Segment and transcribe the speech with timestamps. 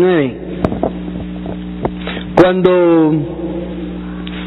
[0.00, 0.34] 19.
[2.36, 3.12] Cuando,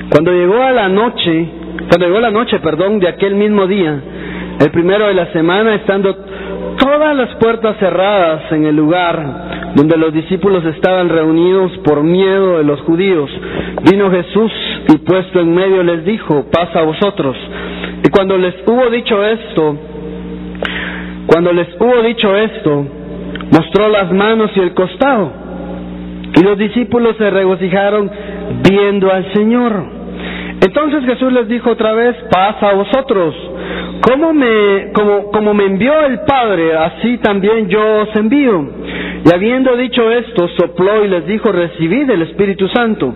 [0.09, 1.47] cuando llegó a la noche,
[1.89, 4.01] cuando llegó la noche, perdón, de aquel mismo día,
[4.59, 6.15] el primero de la semana, estando
[6.77, 12.63] todas las puertas cerradas en el lugar donde los discípulos estaban reunidos por miedo de
[12.63, 13.29] los judíos,
[13.89, 14.51] vino Jesús
[14.93, 17.35] y puesto en medio les dijo, pasa a vosotros.
[18.05, 19.77] Y cuando les hubo dicho esto,
[21.27, 22.85] cuando les hubo dicho esto,
[23.51, 25.42] mostró las manos y el costado.
[26.35, 28.09] Y los discípulos se regocijaron
[28.67, 30.03] viendo al Señor.
[30.65, 33.35] Entonces Jesús les dijo otra vez, pasa a vosotros.
[34.01, 38.65] Como me, como, como me envió el Padre, así también yo os envío.
[39.25, 43.13] Y habiendo dicho esto, sopló y les dijo, recibid el Espíritu Santo.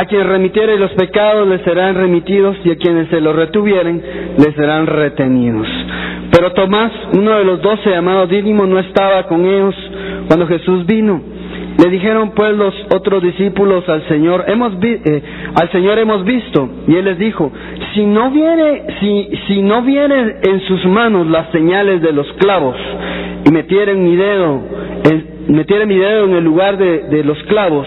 [0.00, 4.02] A quien remitiere los pecados les serán remitidos y a quienes se los retuvieren
[4.36, 5.66] les serán retenidos.
[6.30, 9.74] Pero Tomás, uno de los doce llamados Dídimo, no estaba con ellos
[10.28, 11.37] cuando Jesús vino.
[11.78, 15.22] Le dijeron pues los otros discípulos al Señor, hemos eh,
[15.54, 17.52] al Señor hemos visto, y él les dijo,
[17.94, 22.74] si no viene, si, si no viene en sus manos las señales de los clavos
[23.48, 24.60] y metieren mi dedo,
[25.08, 27.86] en, mi dedo en el lugar de, de los clavos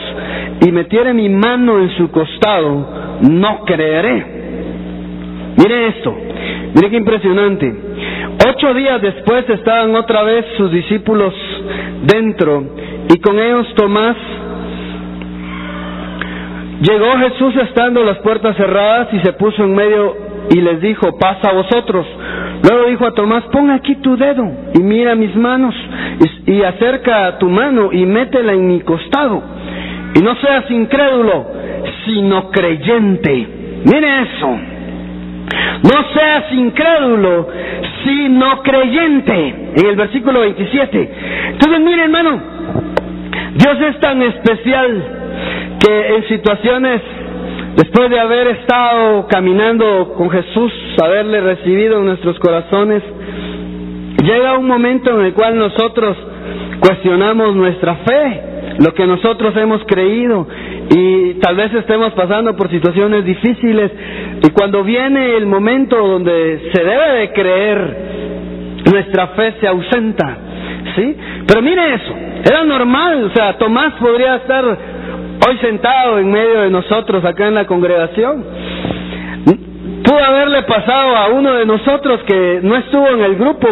[0.66, 4.26] y metiere mi mano en su costado, no creeré.
[5.58, 6.16] Mire esto,
[6.76, 7.76] mire qué impresionante.
[8.48, 11.34] Ocho días después estaban otra vez sus discípulos
[12.04, 12.64] dentro
[13.14, 14.16] y con ellos Tomás.
[16.82, 20.16] Llegó Jesús estando las puertas cerradas y se puso en medio
[20.50, 22.06] y les dijo, pasa a vosotros.
[22.68, 25.76] Luego dijo a Tomás, pon aquí tu dedo y mira mis manos
[26.48, 29.44] y, y acerca tu mano y métela en mi costado.
[30.16, 31.46] Y no seas incrédulo,
[32.06, 33.48] sino creyente.
[33.86, 34.60] Mire eso.
[35.84, 37.48] No seas incrédulo,
[38.04, 39.56] sino creyente.
[39.76, 41.14] En el versículo 27.
[41.54, 42.42] Entonces, mire hermano,
[43.56, 45.04] Dios es tan especial
[45.80, 47.02] que en situaciones,
[47.76, 50.72] después de haber estado caminando con Jesús,
[51.04, 53.04] haberle recibido en nuestros corazones,
[54.24, 56.18] llega un momento en el cual nosotros
[56.80, 58.42] cuestionamos nuestra fe,
[58.80, 60.48] lo que nosotros hemos creído
[60.90, 63.92] y tal vez estemos pasando por situaciones difíciles
[64.44, 67.96] y cuando viene el momento donde se debe de creer,
[68.92, 70.38] nuestra fe se ausenta,
[70.96, 71.16] ¿sí?
[71.48, 76.70] Pero mire eso, era normal, o sea, Tomás podría estar hoy sentado en medio de
[76.70, 78.44] nosotros acá en la congregación.
[80.04, 83.68] Pudo haberle pasado a uno de nosotros que no estuvo en el grupo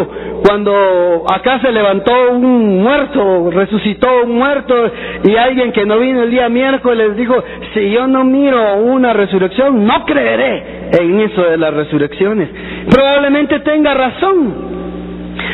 [0.46, 4.76] cuando acá se levantó un muerto, resucitó un muerto
[5.24, 7.44] y alguien que no vino el día miércoles dijo,
[7.74, 12.50] si yo no miro una resurrección, no creeré en eso de las resurrecciones.
[12.90, 14.70] Probablemente tenga razón.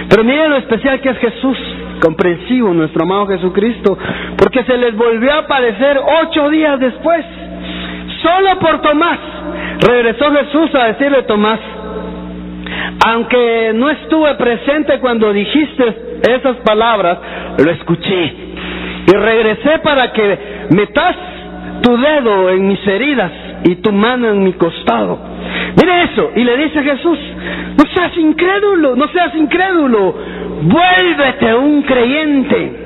[0.10, 1.58] Pero miren lo especial que es Jesús
[2.02, 3.98] comprensivo, nuestro amado Jesucristo,
[4.38, 7.26] porque se les volvió a aparecer ocho días después,
[8.22, 9.20] solo por Tomás.
[9.88, 11.60] Regresó Jesús a decirle Tomás,
[13.08, 17.18] aunque no estuve presente cuando dijiste esas palabras,
[17.64, 18.34] lo escuché.
[19.08, 20.40] Y regresé para que
[20.72, 21.16] metas
[21.82, 23.32] tu dedo en mis heridas
[23.66, 25.20] y tu mano en mi costado.
[25.76, 27.18] Mire eso, y le dice Jesús,
[27.78, 30.16] no seas incrédulo, no seas incrédulo,
[30.62, 32.82] vuélvete un creyente.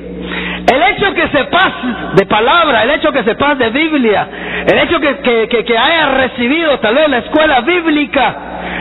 [0.72, 1.74] El hecho que sepas
[2.16, 4.28] de palabra, el hecho que sepas de Biblia,
[4.68, 8.36] el hecho que, que, que, que hayas recibido tal vez la escuela bíblica,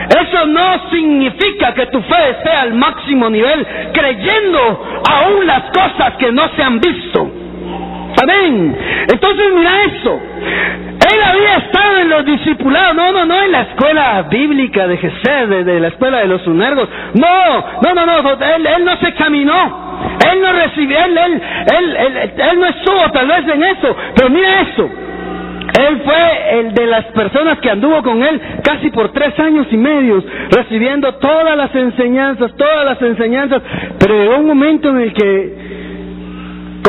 [0.09, 6.31] eso no significa que tu fe esté al máximo nivel, creyendo aún las cosas que
[6.31, 7.31] no se han visto.
[8.21, 8.77] Amén.
[9.07, 10.19] Entonces mira eso.
[11.11, 15.49] Él había estado en los discipulados, no, no, no en la escuela bíblica de Jesús,
[15.49, 16.89] de, la escuela de los unergos.
[17.15, 19.89] No, no, no, no, él, él no se caminó.
[20.31, 21.41] Él no recibió, él, él,
[21.97, 23.95] él, él, no estuvo tal vez en eso.
[24.15, 24.89] Pero mira eso.
[25.79, 29.77] Él fue el de las personas que anduvo con él casi por tres años y
[29.77, 33.61] medio, recibiendo todas las enseñanzas, todas las enseñanzas.
[33.97, 35.78] Pero llegó un momento en el que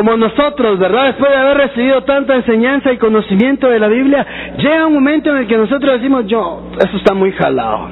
[0.01, 1.09] como nosotros, ¿verdad?
[1.09, 4.27] Después de haber recibido tanta enseñanza y conocimiento de la Biblia,
[4.57, 7.91] llega un momento en el que nosotros decimos, yo, eso está muy jalado.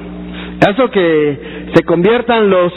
[0.67, 2.73] Eso que se conviertan los,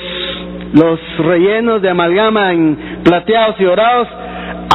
[0.75, 4.06] los rellenos de amalgama en plateados y dorados,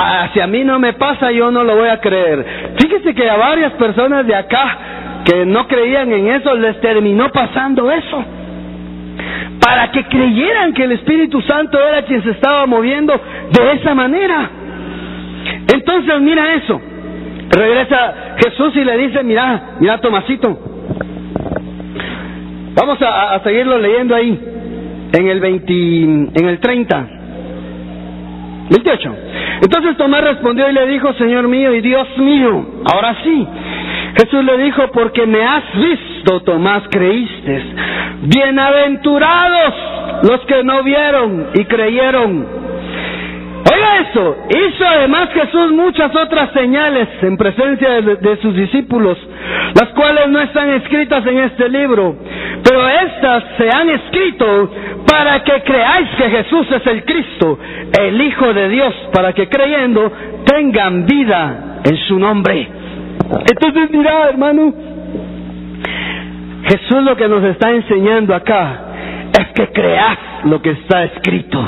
[0.01, 2.73] hacia mí no me pasa, yo no lo voy a creer.
[2.81, 4.77] Fíjese que a varias personas de acá
[5.23, 8.25] que no creían en eso, les terminó pasando eso
[9.59, 13.13] para que creyeran que el Espíritu Santo era quien se estaba moviendo
[13.51, 14.49] de esa manera.
[15.73, 16.81] Entonces, mira eso.
[17.49, 20.59] Regresa Jesús y le dice, mira, mira Tomasito.
[22.75, 24.39] Vamos a, seguirlo leyendo ahí,
[25.13, 27.07] en el 20, en el 30.
[28.69, 29.15] 28.
[29.63, 33.47] Entonces Tomás respondió y le dijo, Señor mío y Dios mío, ahora sí.
[34.17, 37.63] Jesús le dijo, porque me has visto, Tomás, creíste.
[38.23, 39.73] Bienaventurados
[40.23, 42.47] los que no vieron y creyeron.
[43.71, 49.17] Oiga eso, hizo además Jesús muchas otras señales en presencia de, sus discípulos,
[49.75, 52.15] las cuales no están escritas en este libro,
[52.63, 54.71] pero estas se han escrito
[55.11, 57.59] para que creáis que Jesús es el Cristo,
[57.99, 60.11] el Hijo de Dios, para que creyendo
[60.45, 62.76] tengan vida en su nombre.
[63.49, 64.73] Entonces mira, hermano,
[66.63, 68.81] Jesús lo que nos está enseñando acá
[69.39, 71.59] es que creas lo que está escrito.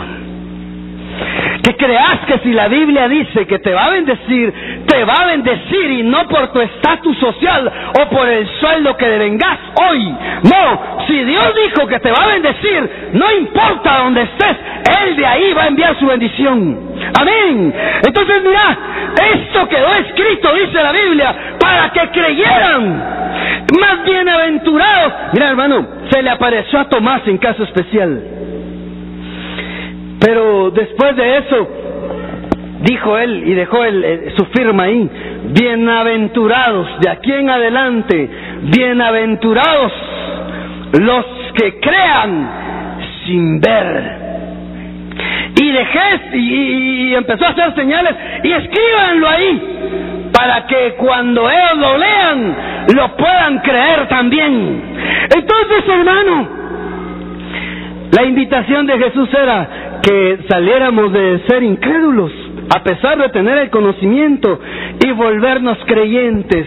[1.70, 4.52] Que creas que si la Biblia dice que te va a bendecir,
[4.88, 7.72] te va a bendecir y no por tu estatus social
[8.02, 10.04] o por el sueldo que devengas hoy.
[10.46, 14.58] No, si Dios dijo que te va a bendecir, no importa dónde estés,
[15.00, 16.90] Él de ahí va a enviar su bendición.
[17.20, 17.72] Amén.
[18.04, 18.78] Entonces mira,
[19.32, 23.20] esto quedó escrito, dice la Biblia, para que creyeran.
[23.80, 25.14] Más bienaventurados.
[25.34, 28.39] Mira hermano, se le apareció a Tomás en caso especial.
[30.20, 31.68] Pero después de eso,
[32.82, 33.78] dijo él y dejó
[34.38, 35.10] su firma ahí,
[35.46, 38.30] bienaventurados, de aquí en adelante,
[38.64, 39.92] bienaventurados
[41.00, 41.26] los
[41.56, 42.52] que crean
[43.26, 44.20] sin ver.
[45.62, 51.98] Y dejé y, empezó a hacer señales y escríbanlo ahí para que cuando ellos lo
[51.98, 52.56] lean
[52.96, 54.82] lo puedan creer también.
[55.36, 56.48] Entonces, hermano,
[58.12, 59.68] la invitación de Jesús era,
[60.10, 62.32] que saliéramos de ser incrédulos,
[62.76, 64.60] a pesar de tener el conocimiento,
[65.06, 66.66] y volvernos creyentes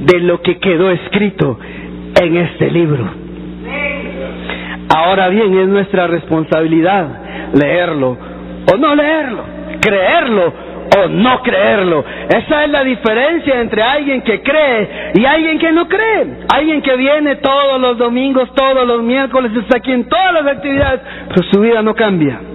[0.00, 1.58] de lo que quedó escrito
[2.20, 3.08] en este libro.
[4.94, 8.18] Ahora bien, es nuestra responsabilidad leerlo
[8.70, 9.44] o no leerlo,
[9.80, 10.52] creerlo
[10.94, 12.04] o no creerlo.
[12.28, 16.26] Esa es la diferencia entre alguien que cree y alguien que no cree.
[16.54, 21.00] Alguien que viene todos los domingos, todos los miércoles, está aquí en todas las actividades,
[21.28, 22.51] pero su vida no cambia.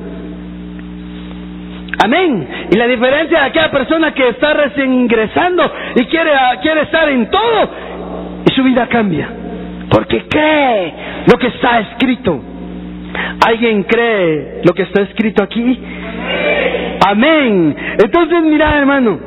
[2.04, 2.48] Amén.
[2.72, 6.32] Y la diferencia de aquella persona que está recién ingresando y quiere,
[6.62, 7.70] quiere estar en todo
[8.46, 9.30] y su vida cambia.
[9.90, 10.94] Porque cree
[11.32, 12.40] lo que está escrito.
[13.48, 15.80] ¿Alguien cree lo que está escrito aquí?
[17.08, 17.76] Amén.
[17.98, 19.20] Entonces, mira, hermano.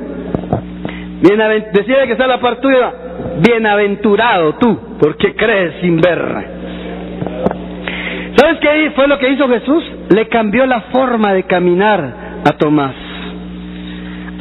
[1.72, 2.92] Decía que está la parte tuya.
[3.40, 6.60] Bienaventurado tú, porque crees sin ver.
[8.36, 9.84] ¿Sabes qué fue lo que hizo Jesús?
[10.14, 12.94] Le cambió la forma de caminar a Tomás.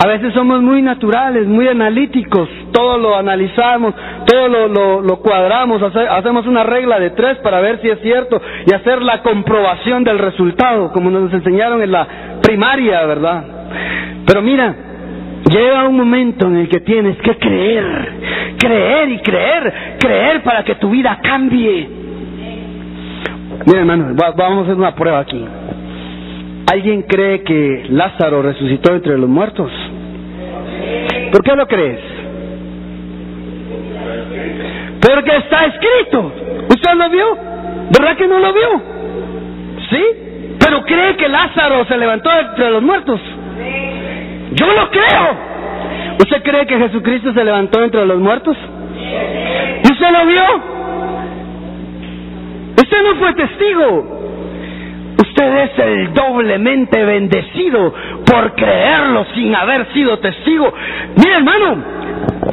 [0.01, 3.93] A veces somos muy naturales, muy analíticos, todo lo analizamos,
[4.25, 8.73] todo lo, lo, cuadramos, hacemos una regla de tres para ver si es cierto y
[8.73, 12.07] hacer la comprobación del resultado, como nos enseñaron en la
[12.41, 13.43] primaria, ¿verdad?
[14.25, 14.73] Pero mira,
[15.49, 20.75] llega un momento en el que tienes que creer, creer y creer, creer para que
[20.75, 21.89] tu vida cambie.
[23.65, 25.45] Mira hermano, vamos a hacer una prueba aquí.
[26.71, 29.71] ¿Alguien cree que Lázaro resucitó entre los muertos?
[31.31, 32.00] ¿Por qué lo crees?
[35.02, 36.31] Porque está escrito.
[36.69, 37.38] ¿Usted lo vio?
[37.90, 38.81] ¿Verdad que no lo vio?
[39.90, 40.04] ¿Sí?
[40.59, 43.19] Pero cree que Lázaro se levantó entre los muertos.
[44.52, 45.38] Yo lo creo.
[46.19, 48.56] ¿Usted cree que Jesucristo se levantó entre los muertos?
[49.83, 50.44] ¿Y usted lo vio?
[52.78, 54.19] Usted no fue testigo.
[55.19, 57.94] Usted es el doblemente bendecido
[58.26, 60.73] por creerlo sin haber sido testigo.
[61.18, 61.83] Mira, hermano,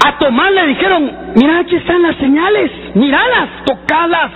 [0.04, 4.32] a Tomás le dijeron, mira, aquí están las señales, miralas, tocalas.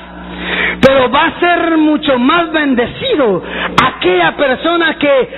[0.81, 3.43] Pero va a ser mucho más bendecido
[3.85, 5.29] aquella persona que,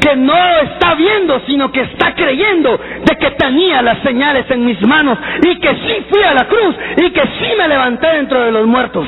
[0.00, 4.80] que no está viendo, sino que está creyendo de que tenía las señales en mis
[4.86, 8.52] manos y que sí fui a la cruz y que sí me levanté dentro de
[8.52, 9.06] los muertos.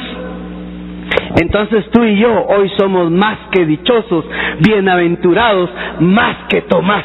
[1.40, 4.24] Entonces tú y yo hoy somos más que dichosos,
[4.60, 7.04] bienaventurados, más que Tomás.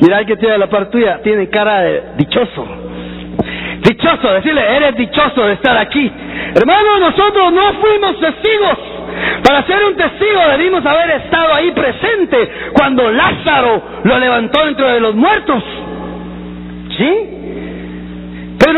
[0.00, 2.66] Mira el que tiene la parte tuya, tiene cara de dichoso.
[3.82, 6.10] Dichoso, decirle, eres dichoso de estar aquí.
[6.54, 8.78] Hermano, nosotros no fuimos testigos.
[9.44, 15.00] Para ser un testigo debimos haber estado ahí presente cuando Lázaro lo levantó dentro de
[15.00, 15.62] los muertos.
[16.96, 17.37] ¿Sí?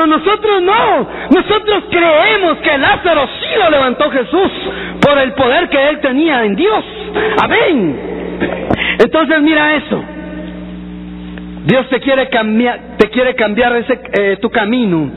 [0.01, 4.51] Pero nosotros no, nosotros creemos que Lázaro sí lo levantó Jesús
[4.99, 6.85] por el poder que él tenía en Dios.
[7.43, 8.01] Amén.
[8.99, 10.03] Entonces mira eso.
[11.67, 15.11] Dios te quiere cambiar, te quiere cambiar ese, eh, tu camino.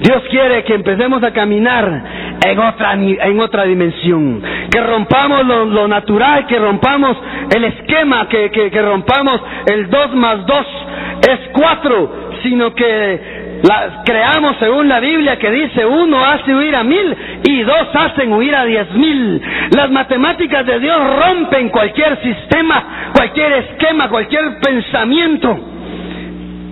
[0.00, 2.02] Dios quiere que empecemos a caminar
[2.44, 4.42] en otra, en otra dimensión,
[4.72, 7.16] que rompamos lo, natural, que rompamos
[7.54, 9.40] el esquema que, que, que rompamos
[9.70, 10.66] el 2 más 2
[11.30, 16.82] es 4, sino que la, creamos según la Biblia que dice uno hace huir a
[16.82, 19.40] mil y dos hacen huir a diez mil.
[19.76, 25.68] Las matemáticas de Dios rompen cualquier sistema, cualquier esquema, cualquier pensamiento.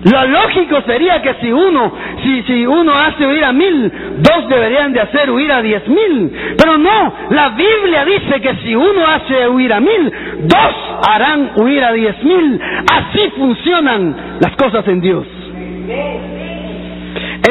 [0.03, 1.93] Lo lógico sería que si uno,
[2.23, 6.31] si, si uno hace huir a mil, dos deberían de hacer huir a diez mil.
[6.57, 11.83] Pero no, la Biblia dice que si uno hace huir a mil, dos harán huir
[11.83, 12.59] a diez mil.
[12.91, 15.27] Así funcionan las cosas en Dios.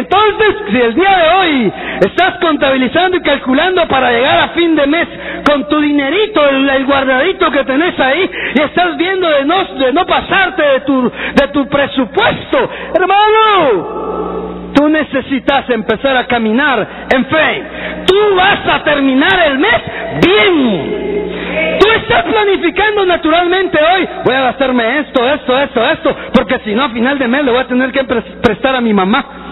[0.00, 4.86] Entonces, si el día de hoy estás contabilizando y calculando para llegar a fin de
[4.86, 5.06] mes
[5.46, 10.06] con tu dinerito, el, guardadito que tenés ahí, y estás viendo de no, de no
[10.06, 17.62] pasarte de tu, de tu presupuesto, hermano, tú necesitas empezar a caminar en fe.
[18.06, 19.82] Tú vas a terminar el mes
[20.24, 21.78] bien.
[21.78, 26.84] Tú estás planificando naturalmente hoy, voy a gastarme esto, esto, esto, esto, porque si no
[26.84, 29.49] a final de mes le voy a tener que prestar a mi mamá.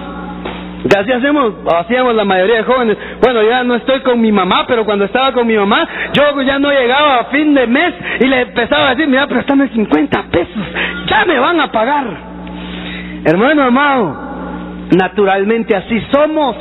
[0.97, 2.97] Así hacemos, hacíamos la mayoría de jóvenes.
[3.20, 6.58] Bueno, ya no estoy con mi mamá, pero cuando estaba con mi mamá, yo ya
[6.58, 10.62] no llegaba a fin de mes y le empezaba a decir, mira, préstame 50 pesos,
[11.06, 12.06] ya me van a pagar.
[13.25, 14.16] Hermano amado,
[14.97, 16.56] naturalmente así somos.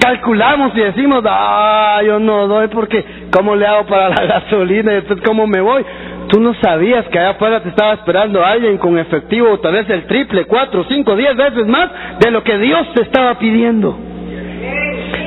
[0.00, 4.92] Calculamos y decimos, ah, yo no doy porque, ¿cómo le hago para la gasolina?
[4.92, 5.84] Y después, ¿cómo me voy?
[6.30, 10.06] Tú no sabías que allá afuera te estaba esperando alguien con efectivo, tal vez el
[10.06, 13.98] triple, cuatro, cinco, diez veces más de lo que Dios te estaba pidiendo.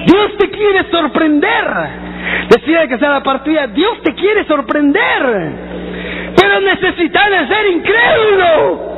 [0.06, 1.66] Dios te quiere sorprender.
[2.50, 5.74] Decía que sea la partida, Dios te quiere sorprender.
[6.40, 8.94] Pero necesitas de ser incrédulo.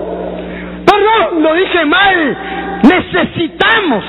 [0.85, 2.38] Perdón, lo dije mal.
[2.83, 4.03] Necesitamos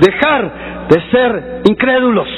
[0.00, 0.52] dejar
[0.88, 2.28] de ser incrédulos.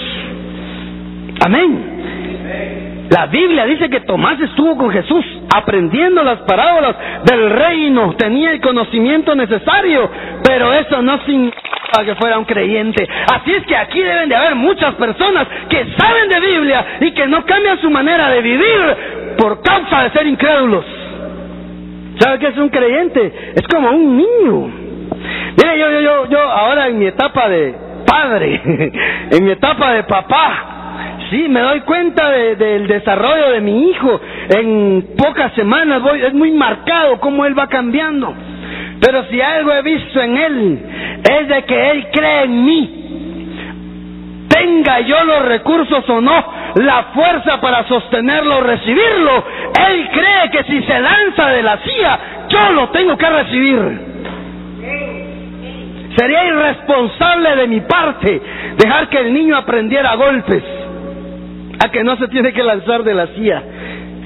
[1.45, 2.92] Amén.
[3.13, 5.23] La Biblia dice que Tomás estuvo con Jesús
[5.55, 10.11] aprendiendo las parábolas del reino, tenía el conocimiento necesario,
[10.43, 11.61] pero eso no significa
[12.07, 13.07] que fuera un creyente.
[13.31, 17.27] Así es que aquí deben de haber muchas personas que saben de Biblia y que
[17.27, 18.97] no cambian su manera de vivir
[19.37, 20.85] por causa de ser incrédulos.
[22.19, 23.53] ¿Sabe qué es un creyente?
[23.57, 24.73] Es como un niño.
[25.59, 27.75] Mire, yo, yo, yo, yo ahora en mi etapa de
[28.07, 28.59] padre,
[29.33, 30.82] en mi etapa de papá,
[31.33, 34.21] Sí, me doy cuenta del desarrollo de mi hijo.
[34.51, 38.35] En pocas semanas voy, es muy marcado cómo él va cambiando.
[39.01, 40.79] Pero si algo he visto en él
[41.25, 42.99] es de que él cree en mí.
[44.47, 49.45] Tenga yo los recursos o no, la fuerza para sostenerlo o recibirlo,
[49.89, 52.19] él cree que si se lanza de la silla,
[52.51, 54.01] yo lo tengo que recibir.
[56.15, 58.43] Sería irresponsable de mi parte
[58.77, 60.82] dejar que el niño aprendiera golpes
[61.79, 63.63] a que no se tiene que lanzar de la silla.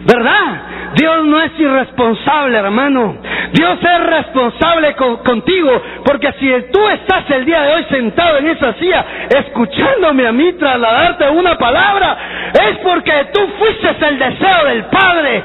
[0.06, 0.92] ¿Verdad?
[0.94, 3.16] Dios no es irresponsable, hermano.
[3.52, 8.72] Dios es responsable contigo, porque si tú estás el día de hoy sentado en esa
[8.74, 12.16] silla, escuchándome a mí trasladarte una palabra,
[12.52, 15.42] es porque tú fuiste el deseo del Padre.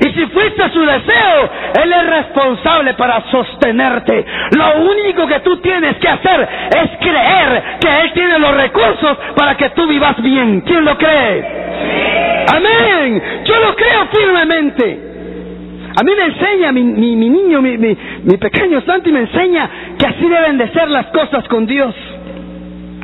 [0.00, 1.50] Y si fuiste su deseo,
[1.82, 4.24] Él es responsable para sostenerte.
[4.56, 7.37] Lo único que tú tienes que hacer es creer
[7.80, 10.60] que Él tiene los recursos para que tú vivas bien.
[10.62, 11.44] ¿Quién lo cree?
[12.54, 13.22] Amén.
[13.44, 15.08] Yo lo creo firmemente.
[15.98, 20.28] A mí me enseña mi, mi, niño, mi, mi, pequeño Santi me enseña que así
[20.28, 21.94] deben de ser las cosas con Dios.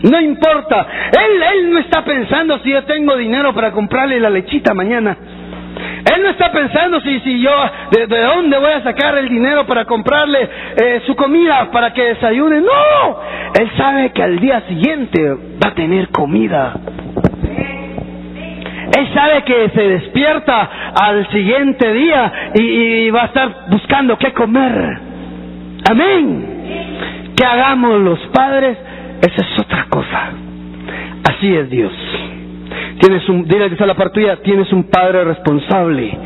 [0.02, 0.86] No importa.
[1.10, 5.16] Él, él no está pensando si yo tengo dinero para comprarle la lechita mañana.
[6.12, 7.50] Él no está pensando si, si yo,
[7.90, 12.61] de, dónde voy a sacar el dinero para comprarle eh, su comida para que desayune.
[12.61, 13.20] No,
[13.58, 16.75] él sabe que al día siguiente va a tener comida.
[18.96, 24.32] Él sabe que se despierta al siguiente día y, y va a estar buscando qué
[24.32, 24.99] comer.
[25.90, 27.32] Amén.
[27.34, 28.76] Que hagamos los padres,
[29.20, 30.30] esa es otra cosa.
[31.25, 31.92] Así es Dios.
[33.00, 36.16] Tienes un, dile que la parte tuya, tienes un padre responsable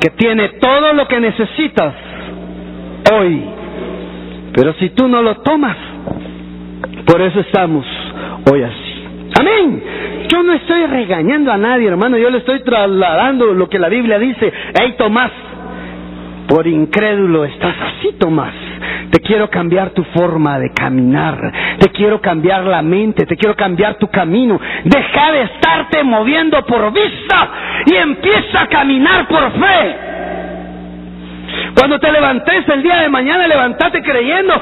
[0.00, 1.94] que tiene todo lo que necesitas
[3.12, 3.44] hoy.
[4.54, 5.76] Pero si tú no lo tomas,
[7.06, 7.86] por eso estamos
[8.50, 9.04] hoy así.
[9.38, 9.82] Amén.
[10.28, 12.18] Yo no estoy regañando a nadie, hermano.
[12.18, 14.52] Yo le estoy trasladando lo que la Biblia dice.
[14.78, 15.30] Hey, Tomás,
[16.48, 18.54] por incrédulo estás así, Tomás.
[19.10, 21.52] Te quiero cambiar tu forma de caminar.
[21.78, 23.26] Te quiero cambiar la mente.
[23.26, 24.58] Te quiero cambiar tu camino.
[24.84, 27.50] Deja de estarte moviendo por vista
[27.86, 29.96] y empieza a caminar por fe.
[31.76, 34.54] Cuando te levantes el día de mañana, levantate creyendo,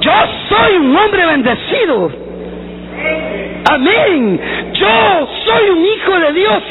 [0.00, 0.12] yo
[0.48, 2.12] soy un hombre bendecido.
[3.72, 4.40] Amén.
[4.74, 6.62] Yo soy un hijo de Dios.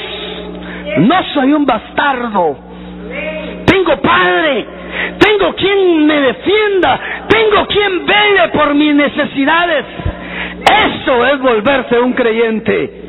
[0.99, 2.57] No soy un bastardo.
[3.65, 4.65] Tengo padre.
[5.19, 6.99] Tengo quien me defienda.
[7.27, 9.85] Tengo quien vele por mis necesidades.
[10.63, 13.03] Eso es volverse un creyente.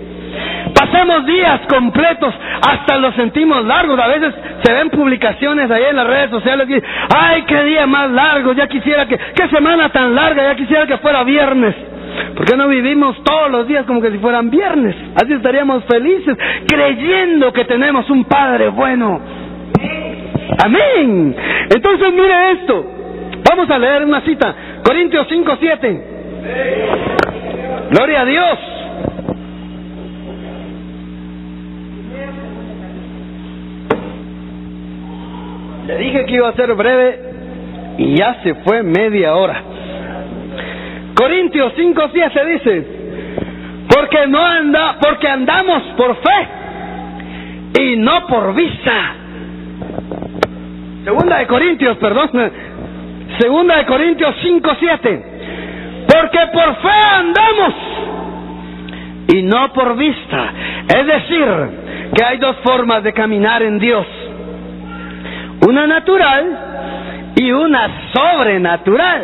[0.74, 2.34] Pasamos días completos,
[2.66, 3.98] hasta los sentimos largos.
[3.98, 6.82] A veces se ven publicaciones ahí en las redes sociales y
[7.16, 10.98] ay, qué día más largo, ya quisiera que, qué semana tan larga, ya quisiera que
[10.98, 11.74] fuera viernes.
[12.36, 14.94] ¿Por qué no vivimos todos los días como que si fueran viernes?
[15.16, 19.20] Así estaríamos felices, creyendo que tenemos un Padre bueno.
[20.64, 21.36] Amén.
[21.74, 22.86] Entonces mire esto.
[23.48, 24.54] Vamos a leer una cita.
[24.84, 26.04] Corintios 5, 7.
[27.90, 28.58] Gloria a Dios.
[35.86, 37.18] Le dije que iba a ser breve
[37.98, 39.62] y ya se fue media hora.
[41.14, 42.86] Corintios 5, 7 dice,
[43.94, 46.48] porque no anda, porque andamos por fe
[47.80, 49.23] y no por vista.
[51.04, 52.30] Segunda de Corintios, perdón.
[53.38, 55.24] Segunda de Corintios 5, 7.
[56.08, 57.74] Porque por fe andamos
[59.28, 60.52] y no por vista.
[60.88, 61.46] Es decir,
[62.14, 64.06] que hay dos formas de caminar en Dios.
[65.68, 69.22] Una natural y una sobrenatural.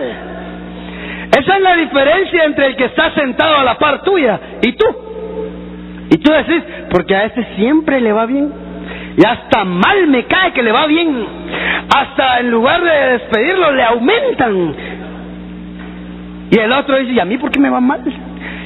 [1.38, 4.84] Esa es la diferencia entre el que está sentado a la par tuya y tú.
[6.10, 8.59] Y tú decís, porque a ese siempre le va bien.
[9.16, 11.26] Y hasta mal me cae que le va bien.
[11.94, 14.74] Hasta en lugar de despedirlo le aumentan.
[16.50, 18.02] Y el otro dice, ¿y a mí por qué me va mal?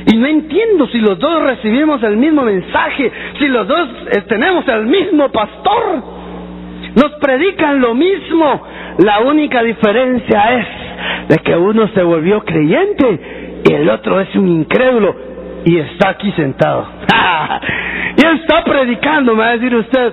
[0.06, 4.66] Y no entiendo si los dos recibimos el mismo mensaje, si los dos eh, tenemos
[4.68, 6.02] el mismo pastor.
[6.94, 8.62] Nos predican lo mismo.
[8.98, 10.66] La única diferencia es
[11.28, 15.33] de que uno se volvió creyente y el otro es un incrédulo
[15.64, 16.86] y está aquí sentado.
[18.16, 20.12] y está predicando, me va a decir usted.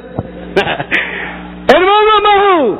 [1.67, 2.77] Hermano Mahu,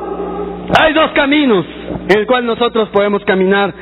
[0.80, 1.66] hay dos caminos
[2.08, 3.72] en el cual nosotros podemos caminar.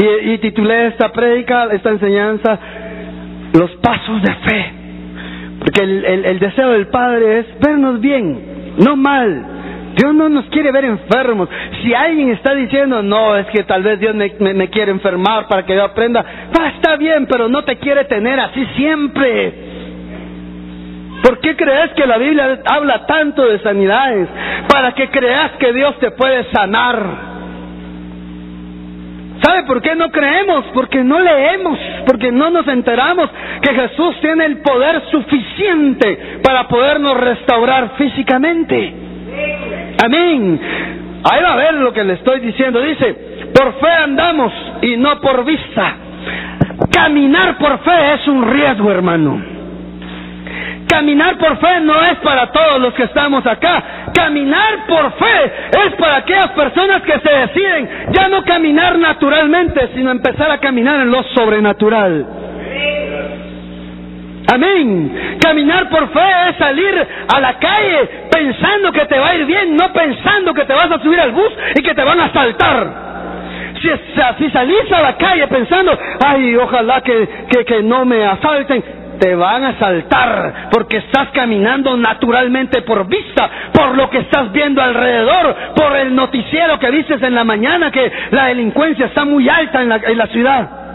[0.00, 2.58] Y, titulé esta prédica, esta enseñanza,
[3.52, 4.72] los pasos de fe.
[5.58, 9.57] Porque el deseo del Padre es vernos bien, no mal.
[9.94, 11.48] Dios no nos quiere ver enfermos.
[11.82, 15.74] Si alguien está diciendo, no, es que tal vez Dios me, quiere enfermar para que
[15.74, 16.24] yo aprenda,
[16.56, 19.54] va, está bien, pero no te quiere tener así siempre.
[21.22, 24.28] ¿Por qué crees que la Biblia habla tanto de sanidades?
[24.68, 27.28] Para que creas que Dios te puede sanar.
[29.42, 30.64] ¿Sabe por qué no creemos?
[30.74, 33.30] Porque no leemos, porque no nos enteramos
[33.62, 39.07] que Jesús tiene el poder suficiente para podernos restaurar físicamente.
[40.04, 40.60] Amén.
[41.24, 42.80] Ahí va a ver lo que le estoy diciendo.
[42.80, 43.14] Dice,
[43.54, 45.96] por fe andamos y no por vista.
[46.92, 49.58] Caminar por fe es un riesgo, hermano.
[50.88, 54.10] Caminar por fe no es para todos los que estamos acá.
[54.14, 55.52] Caminar por fe
[55.86, 61.00] es para aquellas personas que se deciden ya no caminar naturalmente, sino empezar a caminar
[61.00, 62.26] en lo sobrenatural.
[64.50, 65.38] Amén.
[65.40, 69.76] Caminar por fe es salir a la calle pensando que te va a ir bien,
[69.76, 73.08] no pensando que te vas a subir al bus y que te van a asaltar.
[73.80, 73.88] Si,
[74.38, 77.28] si salís a la calle pensando, ay, ojalá que,
[77.66, 78.82] que, no me asalten,
[79.20, 84.80] te van a saltar porque estás caminando naturalmente por vista, por lo que estás viendo
[84.80, 89.82] alrededor, por el noticiero que viste en la mañana que la delincuencia está muy alta
[89.82, 90.87] en la, en la ciudad.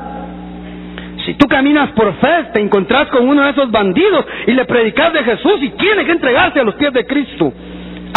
[1.26, 5.14] Si tú caminas por fe, te encontrás con uno de esos bandidos y le predicas
[5.14, 7.54] de Jesús y tiene que entregarse a los pies de Cristo.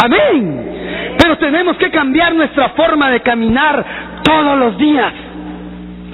[0.03, 1.15] Amén.
[1.17, 3.85] Pero tenemos que cambiar nuestra forma de caminar
[4.23, 5.13] todos los días.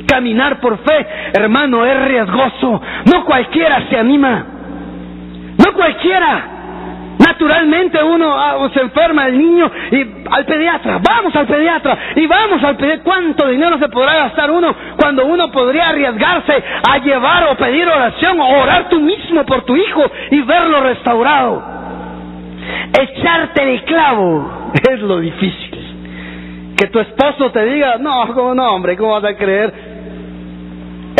[0.08, 2.82] Caminar por fe, hermano, es riesgoso.
[3.12, 4.45] No cualquiera se anima.
[5.58, 6.53] No cualquiera.
[7.25, 12.63] Naturalmente uno ah, se enferma el niño y al pediatra, vamos al pediatra y vamos
[12.63, 13.03] al pediatra.
[13.03, 18.39] ¿Cuánto dinero se podrá gastar uno cuando uno podría arriesgarse a llevar o pedir oración
[18.39, 21.63] o orar tú mismo por tu hijo y verlo restaurado?
[22.99, 26.75] Echarte el clavo es lo difícil.
[26.77, 28.97] Que tu esposo te diga, no, ¿cómo no, hombre?
[28.97, 29.73] ¿Cómo vas a creer?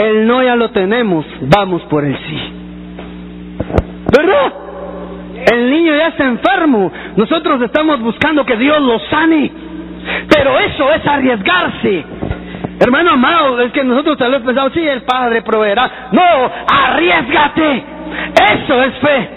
[0.04, 2.54] El no ya lo tenemos, vamos por el sí.
[4.18, 4.63] ¿Verdad?
[5.52, 6.92] El niño ya está enfermo.
[7.16, 9.52] Nosotros estamos buscando que Dios lo sane.
[10.30, 12.06] Pero eso es arriesgarse.
[12.80, 16.10] Hermano amado, es que nosotros tal vez pensamos, sí, el Padre proveerá.
[16.12, 17.84] No, arriesgate.
[18.54, 19.30] Eso es fe.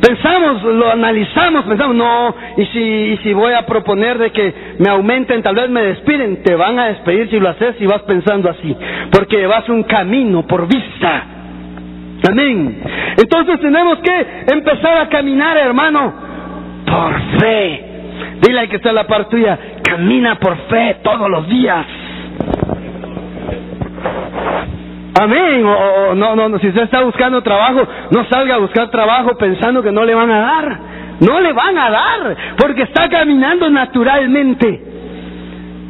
[0.00, 4.90] Pensamos, lo analizamos, pensamos, no, y si, y si voy a proponer de que me
[4.90, 8.50] aumenten, tal vez me despiden, te van a despedir si lo haces y vas pensando
[8.50, 8.76] así,
[9.10, 11.33] porque vas un camino por vista.
[12.30, 12.82] Amén.
[13.16, 16.14] Entonces tenemos que empezar a caminar, hermano,
[16.86, 17.84] por fe.
[18.40, 21.86] Dile al que está en la parte tuya, camina por fe todos los días.
[25.20, 25.64] Amén.
[25.64, 29.92] O, no, no, si usted está buscando trabajo, no salga a buscar trabajo pensando que
[29.92, 30.78] no le van a dar.
[31.20, 34.82] No le van a dar, porque está caminando naturalmente.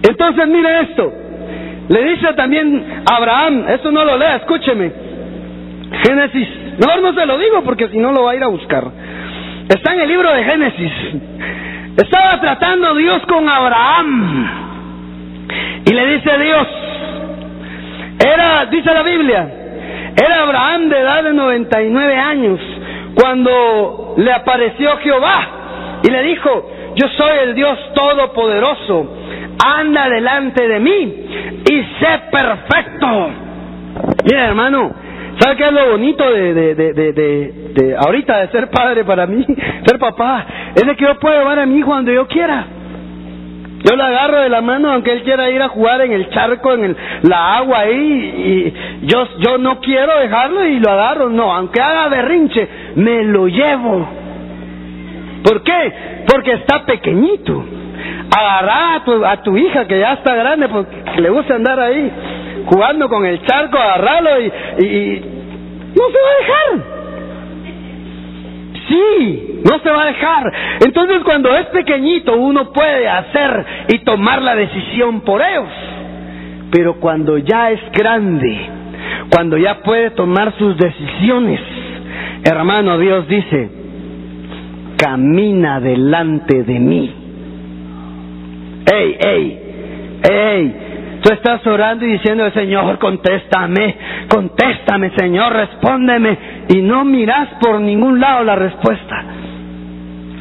[0.03, 1.12] Entonces mire esto.
[1.88, 5.04] Le dice también Abraham, esto no lo lea, escúcheme.
[6.02, 8.85] Génesis, no, no se lo digo porque si no lo va a ir a buscar.
[9.68, 10.92] Está en el libro de Génesis.
[11.96, 14.64] Estaba tratando Dios con Abraham.
[15.87, 16.66] Y le dice Dios,
[18.33, 19.48] era, dice la Biblia,
[20.16, 22.61] era Abraham de edad de 99 años
[23.14, 29.16] cuando le apareció Jehová y le dijo, yo soy el Dios Todopoderoso,
[29.64, 31.14] anda delante de mí
[31.70, 33.30] y sé perfecto.
[34.24, 34.92] Mira hermano,
[35.38, 39.44] ¿sabe qué es lo bonito de, de, de, de, ahorita de ser padre para mí,
[39.87, 40.47] ser papá?
[40.75, 42.66] Es de que yo puedo llevar a mi hijo donde yo quiera.
[43.85, 46.73] Yo le agarro de la mano aunque él quiera ir a jugar en el charco,
[46.73, 51.53] en el, la agua ahí, y yo, yo no quiero dejarlo y lo agarro, no,
[51.53, 52.66] aunque haga berrinche,
[52.97, 54.09] me lo llevo.
[55.44, 55.92] ¿Por qué?
[56.27, 57.62] Porque está pequeñito.
[58.35, 62.11] Agarrar a tu, a tu hija que ya está grande, porque le gusta andar ahí
[62.66, 65.22] jugando con el charco, agarrarlo y,
[65.94, 66.94] no se va a dejar.
[68.88, 70.53] Sí, no se va a dejar.
[70.85, 75.68] Entonces cuando es pequeñito uno puede hacer y tomar la decisión por ellos.
[76.70, 78.59] Pero cuando ya es grande,
[79.31, 81.61] cuando ya puede tomar sus decisiones,
[82.44, 83.70] hermano, Dios dice,
[84.96, 87.14] camina delante de mí.
[88.92, 89.59] Ey, ey,
[90.31, 90.93] ey,
[91.25, 93.97] Tú estás orando y diciendo, Señor, contéstame,
[94.29, 96.39] contéstame, Señor, respóndeme.
[96.69, 99.25] Y no miras por ningún lado la respuesta.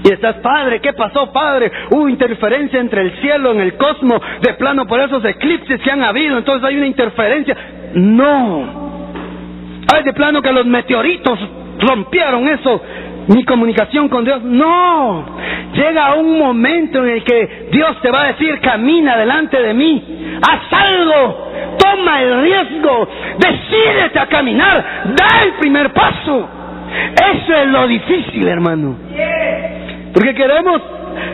[0.03, 1.71] Y estás, Padre, ¿qué pasó, Padre?
[1.89, 6.03] Hubo interferencia entre el cielo, en el cosmos, de plano por esos eclipses que han
[6.03, 7.55] habido, entonces hay una interferencia.
[7.93, 8.99] No.
[9.93, 11.39] Hay de plano que los meteoritos
[11.79, 12.81] rompieron eso
[13.27, 14.41] mi comunicación con Dios.
[14.43, 15.25] No,
[15.73, 20.39] llega un momento en el que Dios te va a decir, camina delante de mí,
[20.41, 23.07] haz algo, toma el riesgo,
[23.37, 26.49] decídete a caminar, da el primer paso.
[27.33, 28.95] Eso es lo difícil, hermano.
[30.13, 30.81] Porque queremos,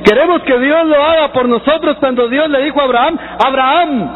[0.06, 4.10] queremos que Dios lo haga por nosotros cuando Dios le dijo a Abraham, Abraham,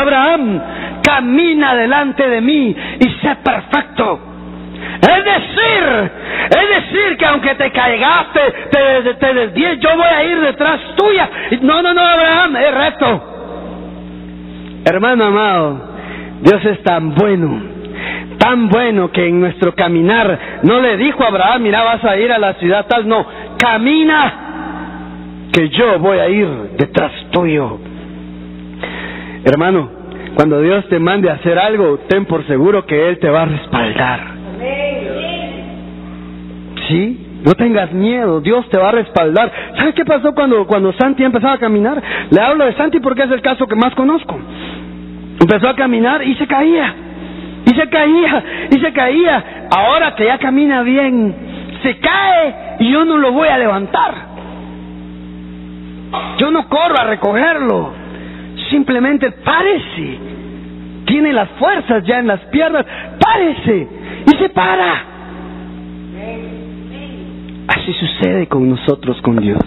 [0.00, 0.62] Abraham,
[1.02, 4.35] camina delante de mí y sé perfecto.
[5.02, 6.10] Es decir,
[6.50, 11.28] es decir que aunque te caigaste, te, te yo voy a ir detrás tuya.
[11.62, 13.32] No, no, no, Abraham, es recto.
[14.84, 15.80] Hermano amado,
[16.42, 17.60] Dios es tan bueno,
[18.38, 22.30] tan bueno que en nuestro caminar no le dijo a Abraham, mira, vas a ir
[22.32, 23.26] a la ciudad tal, no,
[23.58, 27.78] camina, que yo voy a ir detrás tuyo.
[29.44, 29.90] Hermano,
[30.34, 33.46] cuando Dios te mande a hacer algo, ten por seguro que Él te va a
[33.46, 34.35] respaldar.
[36.88, 39.50] Sí, no tengas miedo, Dios te va a respaldar.
[39.76, 42.02] ¿Sabes qué pasó cuando, cuando Santi empezaba a caminar?
[42.30, 44.38] Le hablo de Santi porque es el caso que más conozco.
[45.40, 46.94] Empezó a caminar y se caía,
[47.66, 49.68] y se caía, y se caía.
[49.70, 51.34] Ahora que ya camina bien,
[51.82, 54.36] se cae y yo no lo voy a levantar.
[56.38, 57.92] Yo no corro a recogerlo.
[58.70, 60.18] Simplemente párese.
[61.06, 62.84] Tiene las fuerzas ya en las piernas.
[63.18, 63.88] Párese.
[64.26, 65.04] Y se para.
[67.68, 69.58] Así sucede con nosotros, con Dios.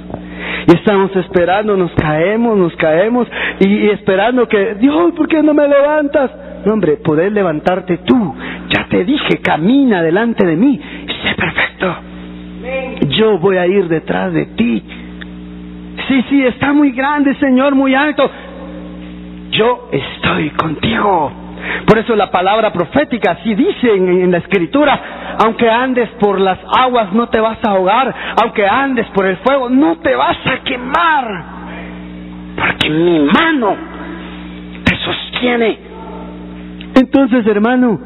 [0.67, 3.27] Y estamos esperando, nos caemos, nos caemos
[3.59, 6.31] y, esperando que, Dios, ¿por qué no me levantas?
[6.65, 8.35] No, hombre, poder levantarte tú.
[8.69, 10.79] Ya te dije, camina delante de mí.
[10.79, 11.95] Sé perfecto.
[13.09, 14.83] Yo voy a ir detrás de ti.
[16.07, 18.29] Sí, sí, está muy grande, Señor, muy alto.
[19.51, 21.48] Yo estoy contigo.
[21.85, 27.13] Por eso la palabra profética así dice en, la escritura, aunque andes por las aguas
[27.13, 31.43] no te vas a ahogar, aunque andes por el fuego no te vas a quemar,
[32.55, 33.75] porque mi mano
[34.83, 35.77] te sostiene.
[36.95, 37.99] Entonces, hermano,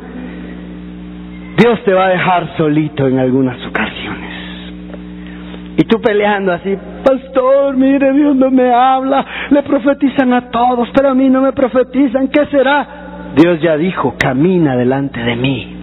[1.58, 4.34] Dios te va a dejar solito en algunas ocasiones.
[5.76, 11.10] Y tú peleando así, pastor, mire, Dios no me habla, le profetizan a todos, pero
[11.10, 13.03] a mí no me profetizan, ¿qué será?
[13.36, 15.76] Dios ya dijo, camina delante de mí.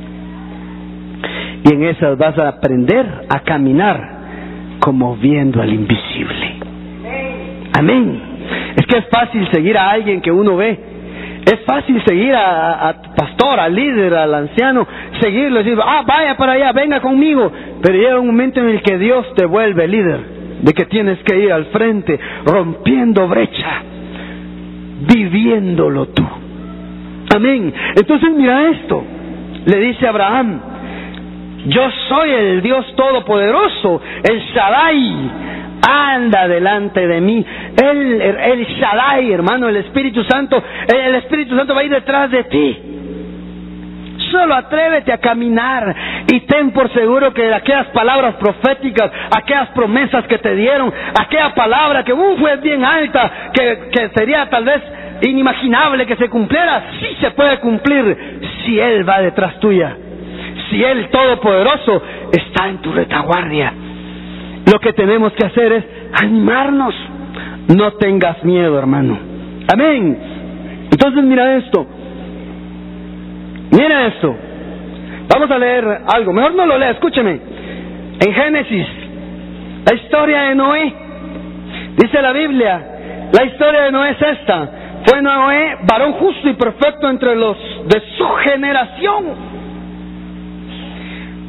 [1.65, 4.21] Y en esas vas a aprender a caminar
[4.81, 6.55] como viendo al invisible.
[7.79, 8.23] Amén.
[8.77, 10.79] Es que es fácil seguir a alguien que uno ve.
[11.45, 14.87] Es fácil seguir a, pastor, al líder, al anciano,
[15.21, 17.51] seguirlo, decir, ah, vaya para allá, venga conmigo.
[17.83, 20.21] Pero llega un momento en el que Dios te vuelve líder,
[20.63, 23.83] de que tienes que ir al frente, rompiendo brecha,
[25.13, 26.25] viviéndolo tú.
[27.35, 27.73] Amén.
[27.97, 29.05] Entonces mira esto,
[29.67, 30.61] le dice Abraham,
[31.67, 35.31] yo soy el Dios Todopoderoso, el Shaddai,
[35.89, 37.45] anda delante de mí.
[37.77, 42.45] El, el Shaddai, hermano, el Espíritu Santo, el Espíritu Santo va a ir detrás de
[42.45, 42.79] ti.
[44.31, 45.95] Solo atrévete a caminar
[46.33, 52.05] y ten por seguro que aquellas palabras proféticas, aquellas promesas que te dieron, aquella palabra
[52.05, 54.83] que uh, fue bien alta, que, que sería tal vez
[55.23, 59.97] inimaginable que se cumpliera, sí se puede cumplir si Él va detrás tuya,
[60.71, 62.03] si Él Todopoderoso
[62.33, 63.73] está en tu retaguardia.
[64.71, 65.85] Lo que tenemos que hacer es
[66.23, 66.95] animarnos.
[67.77, 69.19] No tengas miedo, hermano.
[69.73, 70.19] Amén.
[70.91, 71.87] Entonces mira esto.
[73.73, 74.37] Mira esto.
[75.33, 76.33] Vamos a leer algo.
[76.33, 77.41] Mejor no lo lea, escúcheme.
[78.21, 78.87] En Génesis,
[79.89, 80.95] la historia de Noé.
[81.97, 82.81] Dice la Biblia,
[83.33, 84.71] la historia de Noé es esta.
[85.05, 89.25] Fue Noé varón justo y perfecto entre los de su generación.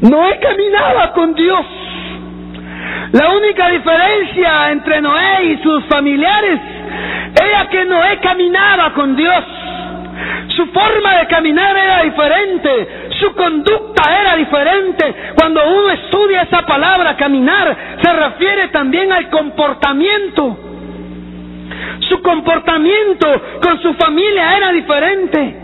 [0.02, 1.66] Noé caminaba con Dios.
[3.12, 6.60] La única diferencia entre Noé y sus familiares
[7.44, 9.44] era que Noé caminaba con Dios.
[10.56, 15.34] Su forma de caminar era diferente, su conducta era diferente.
[15.36, 20.71] Cuando uno estudia esa palabra caminar, se refiere también al comportamiento.
[22.10, 23.28] Su comportamiento
[23.62, 25.56] con su familia era diferente.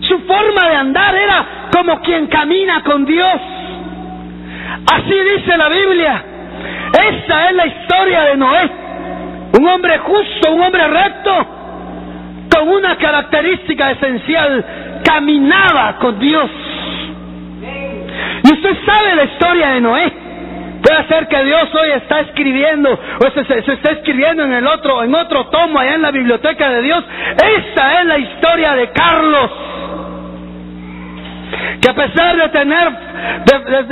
[0.00, 3.40] Su forma de andar era como quien camina con Dios.
[4.92, 6.24] Así dice la Biblia.
[6.92, 8.70] Esta es la historia de Noé.
[9.58, 11.46] Un hombre justo, un hombre recto,
[12.54, 14.64] con una característica esencial,
[15.04, 16.50] caminaba con Dios.
[18.44, 20.12] Y usted sabe la historia de Noé.
[20.86, 25.12] Puede ser que Dios hoy está escribiendo, o se, está escribiendo en el otro, en
[25.14, 27.04] otro tomo allá en la biblioteca de Dios.
[27.32, 29.50] Esta es la historia de Carlos
[31.80, 32.90] que a pesar de tener,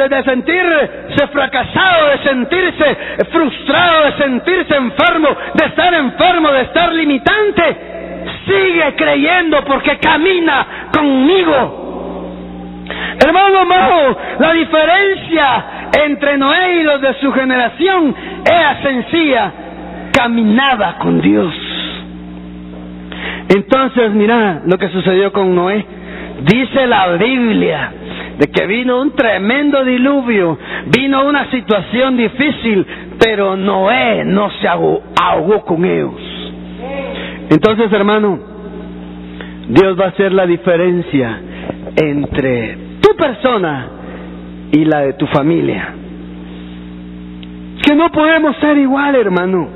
[0.08, 2.96] de, sentirse fracasado, de sentirse
[3.30, 7.76] frustrado, de sentirse enfermo, de estar enfermo, de estar limitante,
[8.46, 11.80] sigue creyendo porque camina conmigo.
[13.24, 15.64] Hermano amado, la diferencia
[16.02, 18.14] entre Noé y los de su generación
[18.50, 19.52] era sencilla,
[20.12, 21.54] caminaba con Dios.
[23.48, 25.84] Entonces, mira lo que sucedió con Noé.
[26.42, 27.92] Dice la Biblia
[28.38, 32.86] de que vino un tremendo diluvio, vino una situación difícil,
[33.18, 36.14] pero Noé no se ahogó, con ellos.
[37.50, 38.38] Entonces, hermano,
[39.68, 41.40] Dios va a hacer la diferencia
[41.96, 43.88] entre tu persona
[44.74, 45.94] y la de tu familia.
[47.82, 49.68] Que no podemos ser igual, hermano.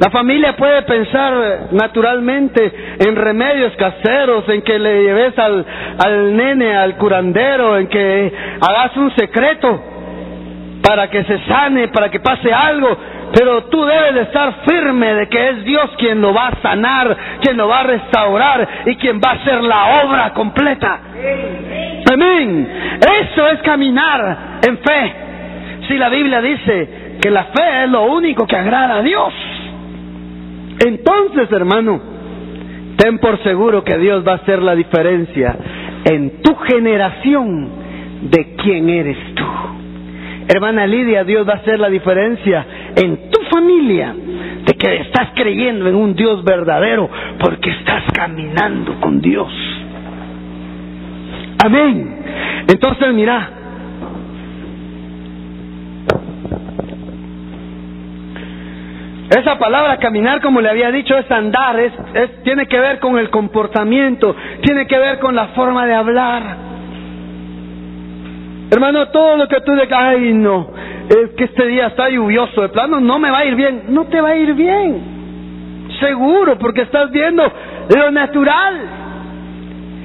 [0.00, 5.64] La familia puede pensar naturalmente en remedios caseros, en que le lleves al,
[6.04, 9.91] al nene al curandero, en que hagas un secreto
[10.82, 12.96] para que se sane, para que pase algo,
[13.32, 17.16] pero tú debes de estar firme de que es Dios quien lo va a sanar,
[17.40, 21.00] quien lo va a restaurar y quien va a hacer la obra completa.
[22.12, 22.68] Amén.
[23.20, 25.14] Eso es caminar en fe.
[25.88, 29.32] Si la Biblia dice que la fe es lo único que agrada a Dios.
[30.84, 32.00] Entonces, hermano,
[32.96, 35.56] ten por seguro que Dios va a hacer la diferencia
[36.04, 37.68] en tu generación
[38.22, 39.44] de quién eres tú.
[40.48, 44.14] Hermana Lidia, Dios va a hacer la diferencia en tu familia
[44.64, 49.52] de que estás creyendo en un Dios verdadero porque estás caminando con Dios.
[51.64, 52.16] Amén.
[52.68, 53.62] Entonces, mira,
[59.38, 61.92] Esa palabra caminar, como le había dicho, es andar, es,
[62.42, 66.71] tiene que ver con el comportamiento, tiene que ver con la forma de hablar.
[68.72, 70.70] Hermano, todo lo que tú digas, ay no,
[71.06, 74.06] es que este día está lluvioso, de plano no me va a ir bien, no
[74.06, 77.42] te va a ir bien, seguro, porque estás viendo
[77.94, 78.80] lo natural.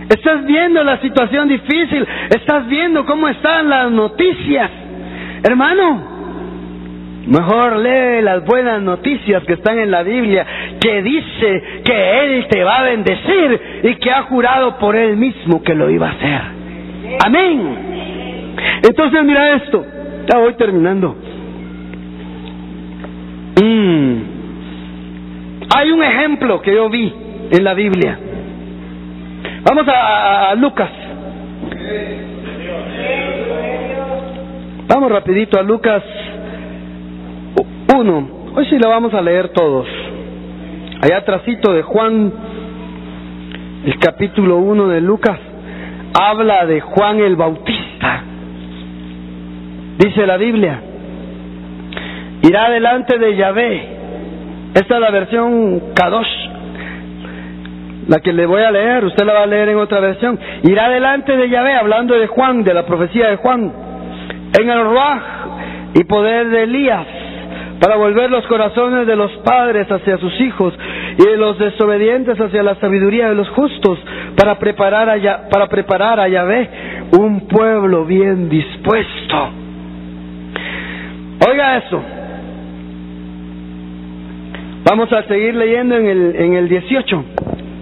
[0.10, 4.69] Estás viendo la situación difícil, estás viendo cómo están las noticias.
[5.43, 6.17] Hermano,
[7.27, 10.45] Mejor lee las buenas noticias que están en la Biblia,
[10.80, 15.62] que dice que Él te va a bendecir y que ha jurado por Él mismo
[15.62, 16.41] que lo iba a hacer.
[17.25, 18.06] Amén.
[18.83, 19.85] Entonces mira esto,
[20.31, 21.15] ya voy terminando.
[23.61, 24.37] Mm.
[25.75, 27.13] Hay un ejemplo que yo vi
[27.51, 28.19] en la Biblia.
[29.63, 30.89] Vamos a, Lucas.
[34.87, 36.03] Vamos rapidito a Lucas
[37.93, 38.29] 1.
[38.55, 39.87] Hoy sí lo vamos a leer todos.
[41.01, 42.33] Allá atrásito de Juan,
[43.85, 45.39] el capítulo 1 de Lucas,
[46.19, 47.76] habla de Juan el Bautista.
[49.97, 50.79] Dice la Biblia,
[52.43, 53.88] irá delante de Yahvé.
[54.75, 56.49] Esta es la versión Kadosh,
[58.07, 60.39] la que le voy a leer, usted la va a leer en otra versión.
[60.63, 63.73] Irá delante de Yahvé, hablando de Juan, de la profecía de Juan,
[64.62, 65.21] en el Ruach
[65.95, 67.07] y poder de Elías,
[67.81, 70.75] para volver los corazones de los padres hacia sus hijos
[71.17, 73.97] y de los desobedientes hacia la sabiduría de los justos,
[74.36, 76.69] para preparar a, para preparar a Yahvé
[77.17, 79.66] un pueblo bien dispuesto.
[81.45, 82.02] Oiga eso.
[84.89, 87.26] Vamos a seguir leyendo en el, en el 18.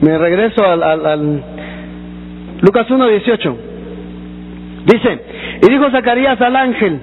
[0.02, 1.44] Me regreso al, al,
[2.62, 3.58] Lucas 1, 18.
[4.86, 5.20] Dice,
[5.62, 7.00] y dijo Zacarías al ángel,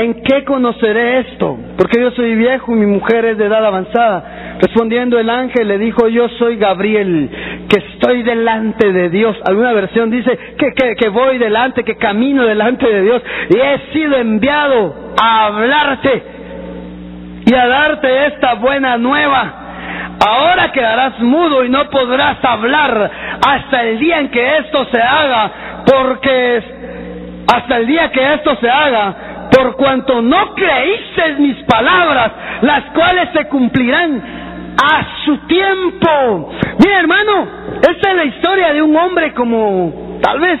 [0.00, 1.58] ¿en qué conoceré esto?
[1.76, 4.58] Porque yo soy viejo y mi mujer es de edad avanzada.
[4.60, 7.30] Respondiendo el ángel le dijo, yo soy Gabriel,
[7.68, 9.36] que estoy delante de Dios.
[9.46, 14.16] Alguna versión dice que, que, voy delante, que camino delante de Dios y he sido
[14.16, 16.22] enviado a hablarte
[17.46, 19.66] y a darte esta buena nueva
[20.24, 23.10] Ahora quedarás mudo y no podrás hablar
[23.46, 25.50] hasta el día en que esto se haga,
[25.84, 26.62] porque
[27.54, 29.14] hasta el día que esto se haga,
[29.52, 34.45] por cuanto no creíste mis palabras, las cuales se cumplirán
[34.76, 36.50] a su tiempo.
[36.78, 37.48] Mira hermano,
[37.88, 40.60] esta es la historia de un hombre como tal vez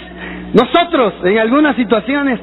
[0.52, 2.40] nosotros en algunas situaciones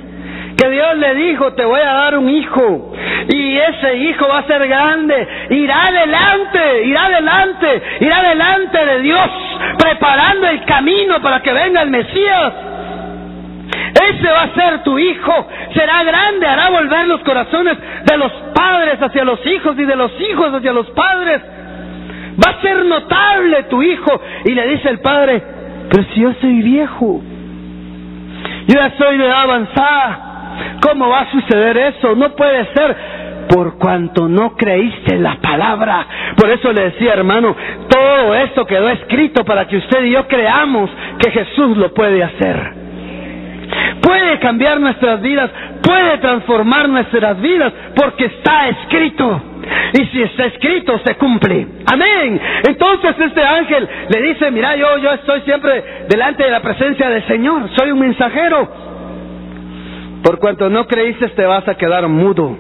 [0.62, 2.94] que Dios le dijo, te voy a dar un hijo
[3.28, 9.30] y ese hijo va a ser grande, irá adelante, irá adelante, irá adelante de Dios,
[9.80, 12.54] preparando el camino para que venga el Mesías.
[13.94, 19.02] Ese va a ser tu hijo, será grande, hará volver los corazones de los padres
[19.02, 21.42] hacia los hijos y de los hijos hacia los padres.
[22.41, 24.22] Va a ser notable tu hijo.
[24.46, 25.41] Y le dice el padre,
[25.89, 27.22] pero si yo soy viejo,
[28.67, 30.34] yo ya soy de edad avanzada,
[30.82, 32.15] ¿Cómo va a suceder eso?
[32.15, 32.96] No puede ser
[33.50, 36.06] por cuanto no creíste la palabra.
[36.36, 37.56] Por eso le decía, hermano,
[37.89, 42.74] todo esto quedó escrito para que usted y yo creamos que Jesús lo puede hacer.
[44.02, 45.50] Puede cambiar nuestras vidas,
[45.82, 49.41] puede transformar nuestras vidas, porque está escrito.
[49.93, 51.67] Y si está escrito, se cumple.
[51.91, 52.39] Amén.
[52.67, 57.26] Entonces este ángel le dice, mira, yo, yo estoy siempre delante de la presencia del
[57.28, 58.69] Señor, soy un mensajero.
[60.23, 62.58] Por cuanto no creíste, te vas a quedar mudo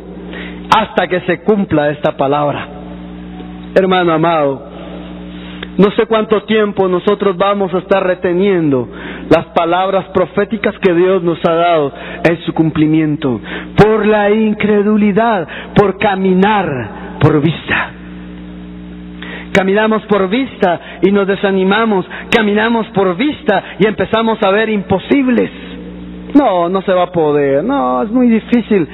[0.75, 2.67] hasta que se cumpla esta palabra.
[3.75, 4.67] Hermano amado,
[5.77, 8.87] no sé cuánto tiempo nosotros vamos a estar reteniendo
[9.35, 11.91] las palabras proféticas que Dios nos ha dado
[12.29, 13.39] en su cumplimiento,
[13.75, 17.91] por la incredulidad, por caminar por vista.
[19.53, 25.49] Caminamos por vista y nos desanimamos, caminamos por vista y empezamos a ver imposibles.
[26.33, 27.63] No, no se va a poder.
[27.63, 28.87] No, es muy difícil.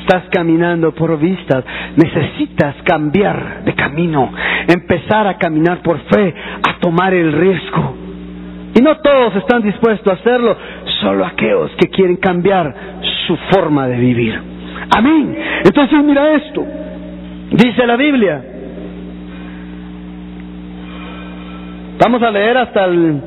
[0.00, 1.64] Estás caminando por vistas.
[1.96, 4.30] Necesitas cambiar de camino.
[4.68, 8.03] Empezar a caminar por fe, a tomar el riesgo.
[8.74, 10.56] Y no todos están dispuestos a hacerlo,
[11.00, 12.74] solo aquellos que quieren cambiar
[13.26, 14.40] su forma de vivir.
[14.96, 15.36] Amén.
[15.64, 16.64] Entonces mira esto.
[17.50, 18.42] Dice la Biblia.
[22.00, 23.22] Vamos a leer hasta el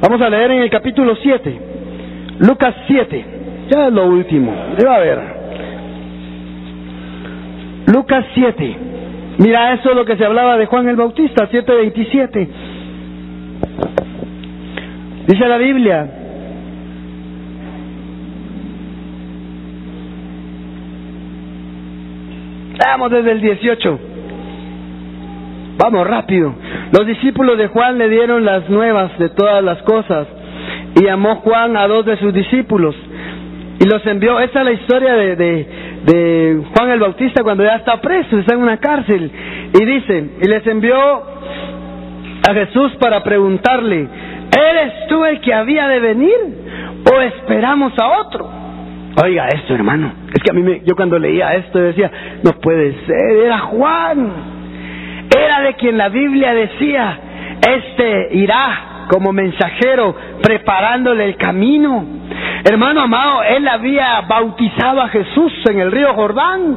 [0.00, 1.60] Vamos a leer en el capítulo 7,
[2.38, 3.24] Lucas 7,
[3.68, 4.54] ya es lo último,
[4.86, 5.37] va a ver.
[7.92, 8.76] Lucas 7,
[9.38, 12.48] mira eso es lo que se hablaba de Juan el Bautista, 7.27.
[15.26, 16.18] Dice la Biblia,
[22.98, 24.00] Vamos desde el 18.
[25.78, 26.54] Vamos rápido.
[26.90, 30.26] Los discípulos de Juan le dieron las nuevas de todas las cosas
[30.96, 32.96] y llamó Juan a dos de sus discípulos
[33.78, 34.40] y los envió.
[34.40, 38.62] Esa es la historia de, de, Juan el Bautista cuando ya está preso, está en
[38.62, 39.30] una cárcel.
[39.78, 40.96] Y dice, y les envió
[42.48, 44.08] a Jesús para preguntarle,
[44.56, 46.38] ¿eres tú el que había de venir
[47.12, 48.50] o esperamos a otro?
[49.22, 50.12] Oiga esto, hermano.
[50.32, 52.10] Es que a mí, me, yo cuando leía esto decía,
[52.42, 54.58] no puede ser, era Juan
[55.36, 57.18] era de quien la Biblia decía,
[57.68, 62.04] este irá como mensajero preparándole el camino.
[62.64, 66.76] Hermano amado, él había bautizado a Jesús en el río Jordán.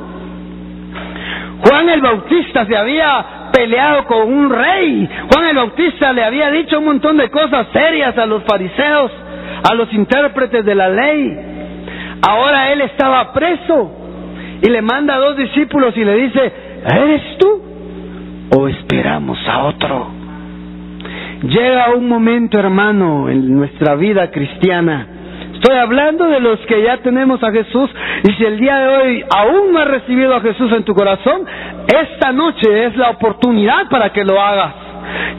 [1.64, 5.10] Juan el Bautista se había peleado con un rey.
[5.32, 9.12] Juan el Bautista le había dicho un montón de cosas serias a los fariseos,
[9.70, 11.38] a los intérpretes de la ley.
[12.28, 13.92] Ahora él estaba preso
[14.62, 16.54] y le manda a dos discípulos y le dice,
[16.86, 17.62] ¿eres tú
[18.56, 20.08] o esperamos a otro?
[21.44, 25.08] Llega un momento, hermano, en nuestra vida cristiana.
[25.62, 27.88] Estoy hablando de los que ya tenemos a Jesús
[28.28, 31.46] y si el día de hoy aún no has recibido a Jesús en tu corazón,
[31.86, 34.74] esta noche es la oportunidad para que lo hagas.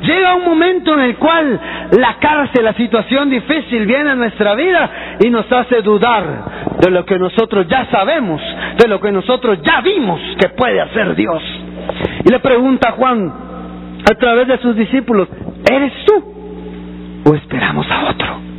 [0.00, 1.60] Llega un momento en el cual
[1.98, 6.22] la cárcel, la situación difícil viene a nuestra vida y nos hace dudar
[6.78, 8.40] de lo que nosotros ya sabemos,
[8.80, 11.42] de lo que nosotros ya vimos que puede hacer Dios.
[12.24, 13.32] Y le pregunta a Juan
[14.08, 15.26] a través de sus discípulos,
[15.68, 18.51] ¿eres tú o esperamos a otro?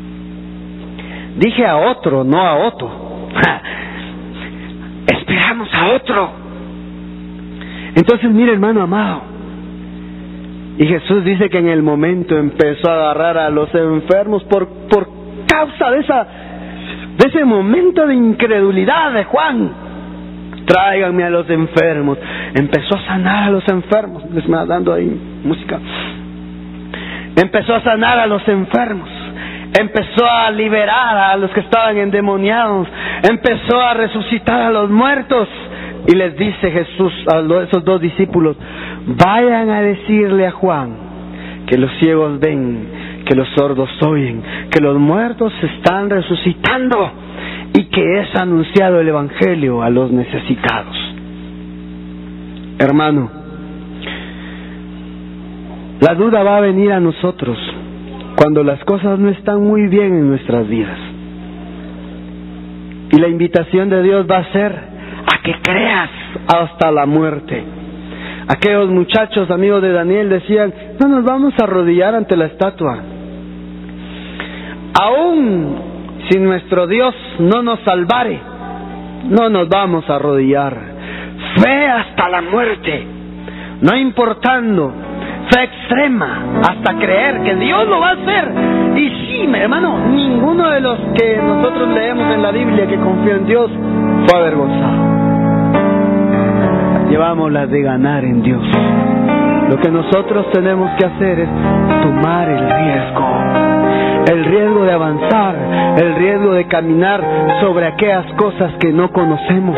[1.38, 2.90] Dije a otro, no a otro.
[5.08, 6.32] esperamos a otro.
[7.96, 9.22] Entonces, mire hermano amado,
[10.78, 15.08] y Jesús dice que en el momento empezó a agarrar a los enfermos por, por
[15.48, 16.24] causa de, esa,
[17.18, 19.72] de ese momento de incredulidad de Juan.
[20.66, 22.18] Tráiganme a los enfermos.
[22.56, 24.24] Empezó a sanar a los enfermos.
[24.32, 25.12] Les va dando ahí
[25.44, 25.80] música.
[27.36, 29.10] Empezó a sanar a los enfermos.
[29.80, 32.88] Empezó a liberar a los que estaban endemoniados.
[33.24, 35.48] Empezó a resucitar a los muertos.
[36.08, 38.58] Y les dice Jesús a esos dos discípulos,
[39.08, 40.96] vayan a decirle a Juan
[41.66, 47.10] que los ciegos ven, que los sordos oyen, que los muertos están resucitando
[47.74, 50.96] y que es anunciado el Evangelio a los necesitados.
[52.80, 53.32] Hermano,
[56.02, 57.58] la duda va a venir a nosotros
[58.36, 60.98] cuando las cosas no están muy bien en nuestras vidas.
[63.12, 66.10] Y la invitación de Dios va a ser a que creas
[66.48, 67.64] hasta la muerte.
[68.48, 73.00] Aquellos muchachos amigos de Daniel decían, no nos vamos a arrodillar ante la estatua.
[75.02, 75.76] Aún
[76.30, 78.40] si nuestro Dios no nos salvare,
[79.30, 80.78] no nos vamos a arrodillar.
[81.62, 83.06] Fe hasta la muerte,
[83.82, 84.92] no importando,
[85.62, 88.52] extrema, hasta creer que Dios lo va a hacer.
[88.96, 93.36] Y sí, mi hermano, ninguno de los que nosotros leemos en la Biblia que confió
[93.36, 93.70] en Dios
[94.26, 95.14] fue avergonzado
[97.14, 98.64] llevamos la de ganar en Dios.
[99.70, 101.50] Lo que nosotros tenemos que hacer es
[102.02, 104.34] tomar el riesgo.
[104.34, 105.56] El riesgo de avanzar,
[106.02, 107.22] el riesgo de caminar
[107.62, 109.78] sobre aquellas cosas que no conocemos.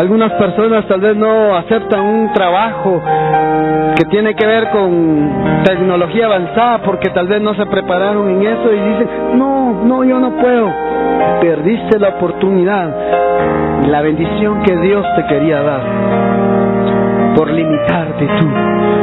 [0.00, 3.02] Algunas personas tal vez no aceptan un trabajo
[3.96, 8.72] que tiene que ver con tecnología avanzada porque tal vez no se prepararon en eso
[8.72, 10.72] y dicen, no, no, yo no puedo.
[11.40, 15.82] Perdiste la oportunidad, la bendición que Dios te quería dar
[17.36, 18.46] por limitarte tú,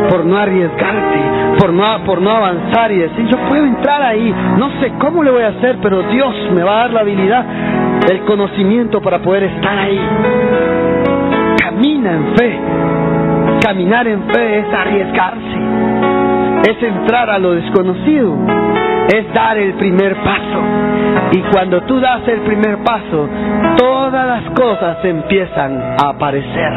[0.09, 1.19] por no arriesgarte,
[1.59, 5.31] por no, por no avanzar y decir, yo puedo entrar ahí, no sé cómo le
[5.31, 7.45] voy a hacer, pero Dios me va a dar la habilidad,
[8.09, 9.99] el conocimiento para poder estar ahí.
[11.59, 12.59] Camina en fe.
[13.69, 15.59] Caminar en fe es arriesgarse,
[16.71, 18.35] es entrar a lo desconocido,
[19.15, 20.59] es dar el primer paso.
[21.33, 23.29] Y cuando tú das el primer paso,
[23.77, 26.73] todas las cosas empiezan a aparecer.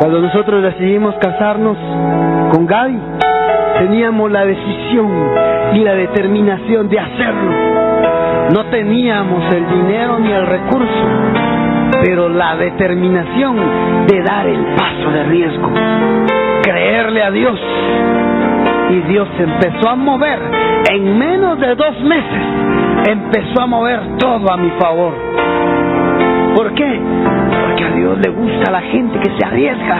[0.00, 1.78] Cuando nosotros decidimos casarnos
[2.52, 2.98] con Gaby,
[3.78, 5.12] teníamos la decisión
[5.74, 7.52] y la determinación de hacerlo.
[8.52, 11.06] No teníamos el dinero ni el recurso,
[12.02, 13.56] pero la determinación
[14.06, 15.70] de dar el paso de riesgo,
[16.62, 17.58] creerle a Dios.
[18.90, 20.38] Y Dios empezó a mover,
[20.92, 22.42] en menos de dos meses,
[23.08, 25.14] empezó a mover todo a mi favor.
[26.54, 27.00] ¿Por qué?
[27.66, 29.98] Porque a Dios le gusta la gente que se arriesga.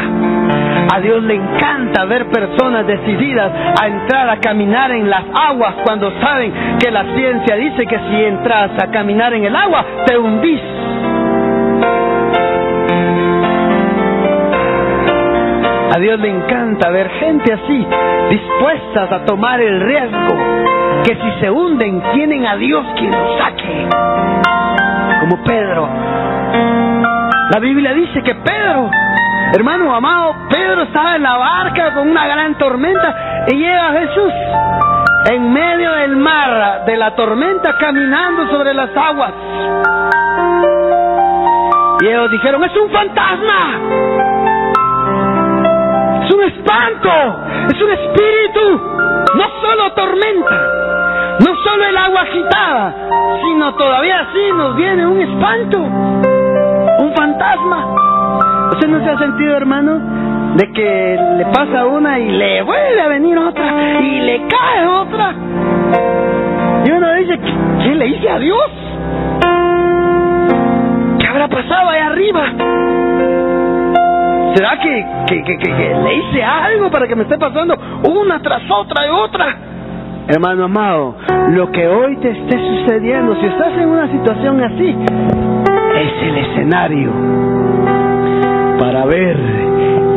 [0.95, 6.13] A Dios le encanta ver personas decididas a entrar a caminar en las aguas cuando
[6.21, 10.61] saben que la ciencia dice que si entras a caminar en el agua te hundís.
[15.95, 17.87] A Dios le encanta ver gente así,
[18.29, 20.37] dispuestas a tomar el riesgo,
[21.05, 23.87] que si se hunden tienen a Dios quien los saque.
[25.21, 25.89] Como Pedro.
[27.53, 28.91] La Biblia dice que Pedro,
[29.53, 34.33] hermano amado, Pedro estaba en la barca con una gran tormenta y llega Jesús
[35.31, 39.33] en medio del mar, de la tormenta, caminando sobre las aguas.
[42.01, 44.24] Y ellos dijeron, es un fantasma
[46.25, 47.11] es un espanto,
[47.71, 48.81] es un espíritu,
[49.35, 52.95] no solo tormenta, no solo el agua agitada,
[53.43, 58.71] sino todavía así nos viene un espanto, un fantasma.
[58.73, 60.01] ¿Usted no se ha sentido, hermano,
[60.57, 65.35] de que le pasa una y le vuelve a venir otra y le cae otra?
[66.87, 67.39] Y uno dice,
[67.83, 68.71] ¿qué, le hice a Dios?
[71.19, 72.84] ¿Qué habrá pasado ahí arriba?
[74.55, 77.77] ¿Será que, que, que, que, le hice algo para que me esté pasando
[78.09, 79.57] una tras otra y otra?
[80.29, 81.17] Hermano amado,
[81.51, 84.97] lo que hoy te esté sucediendo, si estás en una situación así,
[85.97, 87.11] es el escenario
[88.79, 89.37] para ver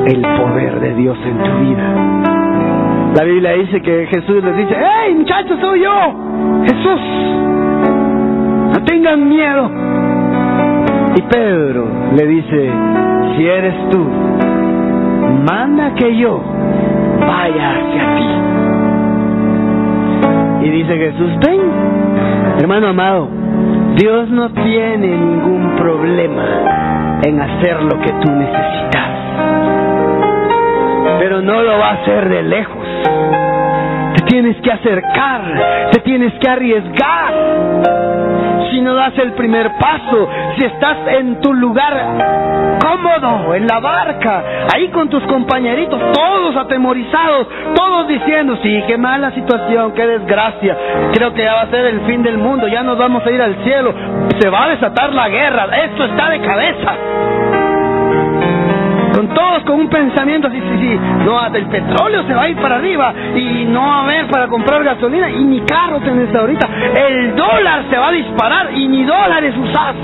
[0.06, 3.14] el poder de Dios en tu vida.
[3.16, 6.64] La Biblia dice que Jesús les dice, ¡Hey muchachos, soy yo!
[6.64, 7.02] Jesús,
[8.72, 9.72] no tengan miedo.
[11.16, 12.72] Y Pedro le dice,
[13.38, 14.04] si eres tú,
[15.46, 16.42] manda que yo
[17.20, 18.28] vaya hacia ti.
[20.66, 21.62] Y dice Jesús, ven,
[22.60, 23.30] hermano amado,
[23.96, 29.10] Dios no tiene ningún problema en hacer lo que tú necesitas.
[31.20, 32.88] Pero no lo va a hacer de lejos.
[34.16, 37.34] Te tienes que acercar, te tienes que arriesgar.
[38.72, 44.44] Si no das el primer paso, si estás en tu lugar cómodo en la barca,
[44.74, 50.78] ahí con tus compañeritos, todos atemorizados, todos diciendo, sí, qué mala situación, qué desgracia,
[51.14, 53.42] creo que ya va a ser el fin del mundo, ya nos vamos a ir
[53.42, 53.94] al cielo,
[54.40, 57.37] se va a desatar la guerra, esto está de cabeza.
[59.34, 62.76] Todos con un pensamiento así, sí, sí, no, el petróleo se va a ir para
[62.78, 66.68] arriba y no va a haber para comprar gasolina y ni carro tenés ahorita,
[67.08, 69.96] el dólar se va a disparar y ni dólares usás.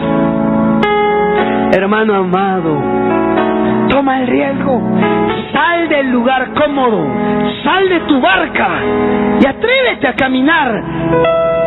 [1.75, 2.81] Hermano amado,
[3.89, 4.81] toma el riesgo,
[5.51, 7.07] sal del lugar cómodo,
[7.63, 8.69] sal de tu barca
[9.41, 10.83] y atrévete a caminar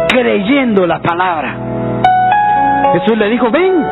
[0.09, 1.57] creyendo la palabra.
[2.93, 3.85] Jesús le dijo, ven.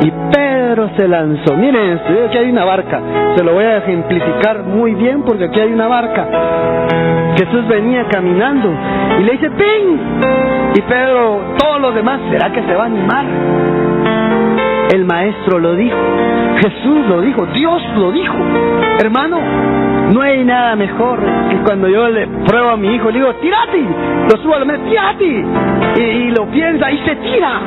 [0.00, 0.53] Y Pedro
[0.96, 1.56] se lanzó.
[1.56, 3.00] Miren aquí hay una barca.
[3.36, 6.26] Se lo voy a ejemplificar muy bien porque aquí hay una barca.
[7.36, 8.72] Jesús venía caminando
[9.20, 10.72] y le dice, ven.
[10.74, 13.24] Y Pedro, todos los demás, ¿será que se va a animar?
[14.92, 15.96] El maestro lo dijo,
[16.60, 18.36] Jesús lo dijo, Dios lo dijo.
[19.00, 19.38] Hermano,
[20.12, 21.18] no hay nada mejor
[21.50, 23.82] que cuando yo le pruebo a mi hijo, le digo, tírate,
[24.30, 25.44] lo subo a la mesa, tírate,
[26.00, 27.60] y, lo piensa y se tira.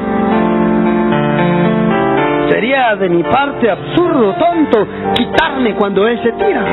[2.49, 6.63] Sería de mi parte absurdo, tonto, quitarme cuando él se tira.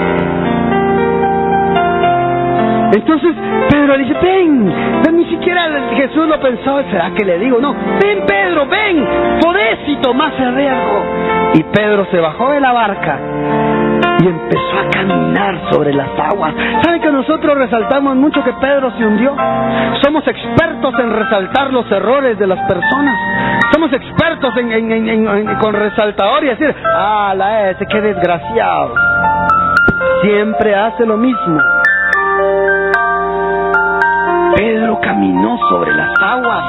[2.92, 3.34] Entonces
[3.68, 7.58] Pedro le dice, ven, ni siquiera Jesús lo pensó, ¿será que le digo?
[7.58, 9.04] No, ven Pedro, ven,
[9.42, 11.02] podés y tomás el riesgo.
[11.54, 13.18] Y Pedro se bajó de la barca
[14.20, 16.54] y empezó a caminar sobre las aguas.
[16.82, 19.34] ¿Sabe que nosotros resaltamos mucho que Pedro se hundió?
[20.02, 23.18] Somos expertos en resaltar los errores de las personas.
[23.72, 28.94] Somos expertos en, con resaltador y decir, ah, la ese, qué desgraciado.
[30.22, 31.58] Siempre hace lo mismo.
[34.56, 36.64] Pedro caminó sobre las aguas.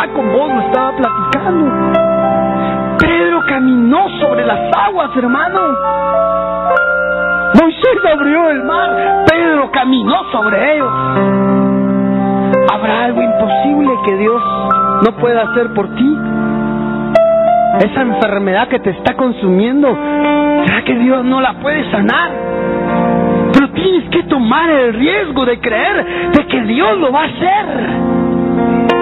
[0.00, 1.92] Ah, con vos lo estaba platicando.
[2.98, 3.23] Pedro
[3.54, 5.60] caminó sobre las aguas, hermano.
[7.60, 9.24] Moisés abrió el mar.
[9.30, 10.92] Pedro caminó sobre ellos.
[12.72, 14.42] ¿Habrá algo imposible que Dios
[15.04, 16.18] no pueda hacer por ti?
[17.78, 19.96] Esa enfermedad que te está consumiendo,
[20.66, 22.32] ¿será que Dios no la puede sanar?
[23.52, 27.66] Pero tienes que tomar el riesgo de creer de que Dios lo va a hacer.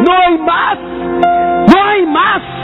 [0.07, 0.79] No hay más.
[1.75, 2.62] No hay más.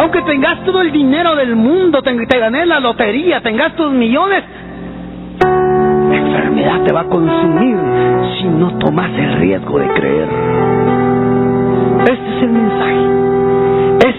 [0.00, 4.44] Aunque tengas todo el dinero del mundo, te, te gané la lotería, tengas tus millones,
[5.40, 7.76] la enfermedad te va a consumir
[8.38, 10.28] si no tomas el riesgo de creer.
[12.00, 13.25] Este es el mensaje.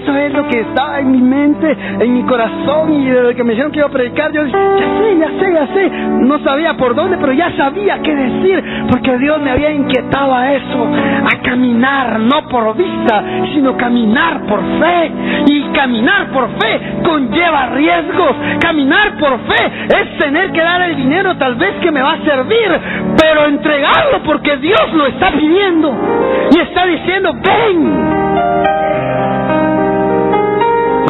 [0.08, 3.49] Esto es lo que estaba en mi mente, en mi corazón y desde que me
[3.49, 5.89] dijeron que iba a predicar, yo dije, ya sé, ya sé, ya sé.
[6.22, 10.53] No sabía por dónde, pero ya sabía qué decir, porque Dios me había inquietado a
[10.53, 10.88] eso,
[11.26, 13.22] a caminar, no por vista,
[13.53, 15.12] sino caminar por fe.
[15.47, 18.34] Y caminar por fe conlleva riesgos.
[18.62, 22.24] Caminar por fe es tener que dar el dinero tal vez que me va a
[22.24, 22.80] servir,
[23.20, 25.93] pero entregarlo porque Dios lo está pidiendo
[26.55, 28.87] y está diciendo, ven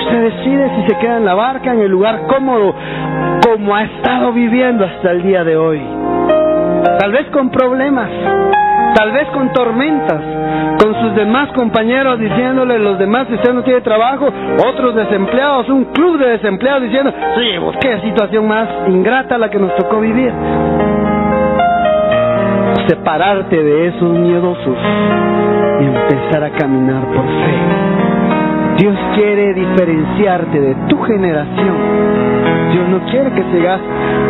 [0.09, 2.73] se decide si se queda en la barca, en el lugar cómodo,
[3.45, 5.81] como ha estado viviendo hasta el día de hoy.
[6.99, 8.09] Tal vez con problemas,
[8.95, 10.21] tal vez con tormentas,
[10.81, 14.27] con sus demás compañeros diciéndole los demás que usted no tiene trabajo,
[14.67, 17.51] otros desempleados, un club de desempleados diciendo, sí,
[17.81, 20.31] qué situación más ingrata la que nos tocó vivir.
[22.87, 24.77] separarte de esos miedosos
[25.81, 27.86] y empezar a caminar por fe.
[28.77, 31.75] Dios quiere diferenciarte de tu generación.
[32.71, 33.81] Dios no quiere que seas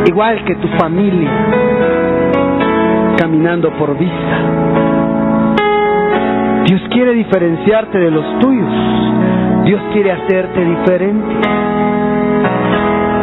[0.08, 1.30] igual que tu familia,
[3.18, 4.38] caminando por vista.
[6.66, 8.74] Dios quiere diferenciarte de los tuyos.
[9.66, 11.36] Dios quiere hacerte diferente.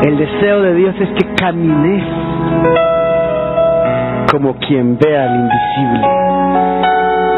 [0.07, 2.05] El deseo de Dios es que camines
[4.31, 6.09] como quien ve al invisible.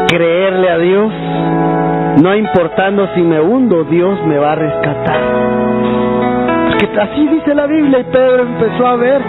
[0.07, 1.13] Creerle a Dios,
[2.21, 6.06] no importando si me hundo, Dios me va a rescatar
[6.85, 9.21] así dice la Biblia y Pedro empezó a ver.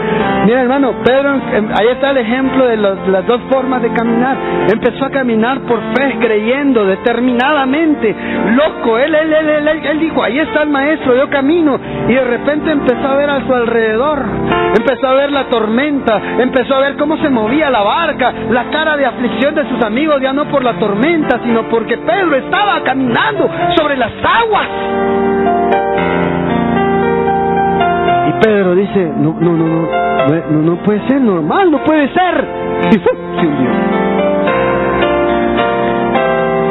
[0.45, 4.37] Mira hermano, Pedro, em, ahí está el ejemplo de las dos formas de caminar.
[4.73, 8.15] Empezó a caminar por fe, creyendo determinadamente,
[8.55, 8.99] loco.
[8.99, 11.79] Él, él, él, él, él dijo, ahí está el maestro, yo camino.
[12.09, 14.25] Y de repente empezó a ver a su alrededor,
[14.77, 18.97] empezó a ver la tormenta, empezó a ver cómo se movía la barca, la cara
[18.97, 23.49] de aflicción de sus amigos, ya no por la tormenta, sino porque Pedro estaba caminando
[23.77, 26.18] sobre las aguas.
[28.41, 32.49] Pedro dice, no, no, no, no, no, puede ser normal, no puede ser.
[32.91, 33.71] Y se hundió.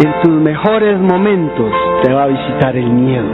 [0.03, 1.71] En tus mejores momentos
[2.03, 3.27] te va a visitar el miedo.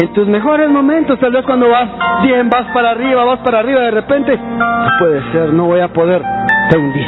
[0.00, 1.88] En tus mejores momentos, tal vez cuando vas
[2.22, 5.88] bien, vas para arriba, vas para arriba, de repente, no puede ser, no voy a
[5.88, 6.22] poder,
[6.70, 7.06] te hundís.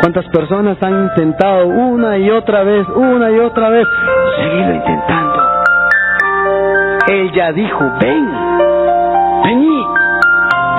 [0.00, 3.86] ¿Cuántas personas han intentado una y otra vez, una y otra vez,
[4.38, 5.29] seguirlo intentando?
[7.10, 8.30] Él ya dijo, ven,
[9.42, 9.84] vení,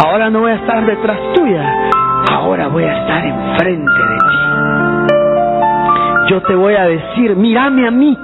[0.06, 1.92] ahora no voy a estar detrás tuya,
[2.32, 4.38] ahora voy a estar enfrente de ti.
[6.30, 8.18] Yo te voy a decir, mírame a mí.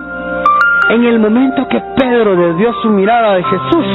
[0.89, 3.85] En el momento que Pedro desvió su mirada de Jesús,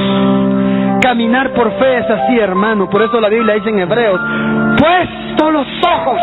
[1.01, 2.91] caminar por fe es así, hermano.
[2.91, 4.21] Por eso la Biblia dice en Hebreos,
[4.77, 6.21] puesto los ojos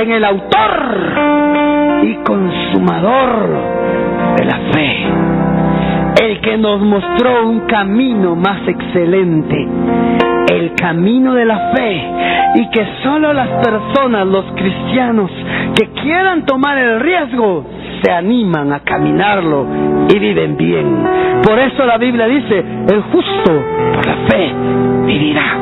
[0.00, 3.48] en el autor y consumador
[4.38, 5.53] de la fe
[6.20, 9.66] el que nos mostró un camino más excelente,
[10.52, 12.02] el camino de la fe,
[12.56, 15.30] y que solo las personas, los cristianos,
[15.74, 17.64] que quieran tomar el riesgo,
[18.02, 19.66] se animan a caminarlo
[20.08, 21.04] y viven bien.
[21.42, 24.52] Por eso la Biblia dice, el justo por la fe
[25.06, 25.58] vivirá.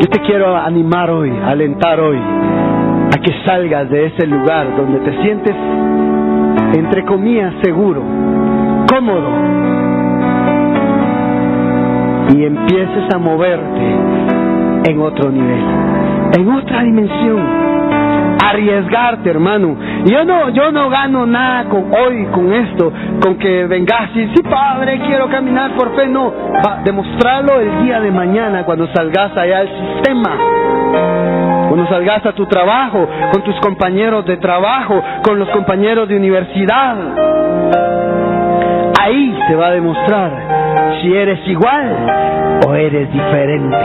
[0.00, 5.22] Yo te quiero animar hoy, alentar hoy, a que salgas de ese lugar donde te
[5.22, 5.54] sientes
[6.74, 8.02] entre comillas, seguro,
[8.88, 9.28] cómodo,
[12.34, 15.64] y empieces a moverte en otro nivel,
[16.36, 17.64] en otra dimensión.
[18.44, 19.76] Arriesgarte, hermano.
[20.04, 24.42] Yo no, yo no gano nada con hoy, con esto, con que vengas y sí,
[24.42, 26.06] padre, quiero caminar por fe.
[26.06, 26.32] No,
[26.64, 30.63] va, demostrarlo el día de mañana cuando salgas allá al sistema
[31.68, 36.96] cuando salgas a tu trabajo, con tus compañeros de trabajo, con los compañeros de universidad.
[39.00, 40.30] Ahí se va a demostrar
[41.00, 43.76] si eres igual o eres diferente.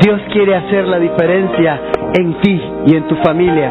[0.00, 1.80] Dios quiere hacer la diferencia
[2.14, 3.70] en ti y en tu familia.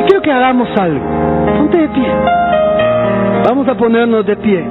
[0.00, 1.04] Y quiero que hagamos algo.
[1.56, 2.08] Ponte de pie.
[3.48, 4.64] Vamos a ponernos de pie.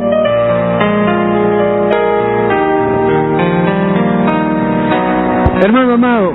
[5.63, 6.34] Hermano amado,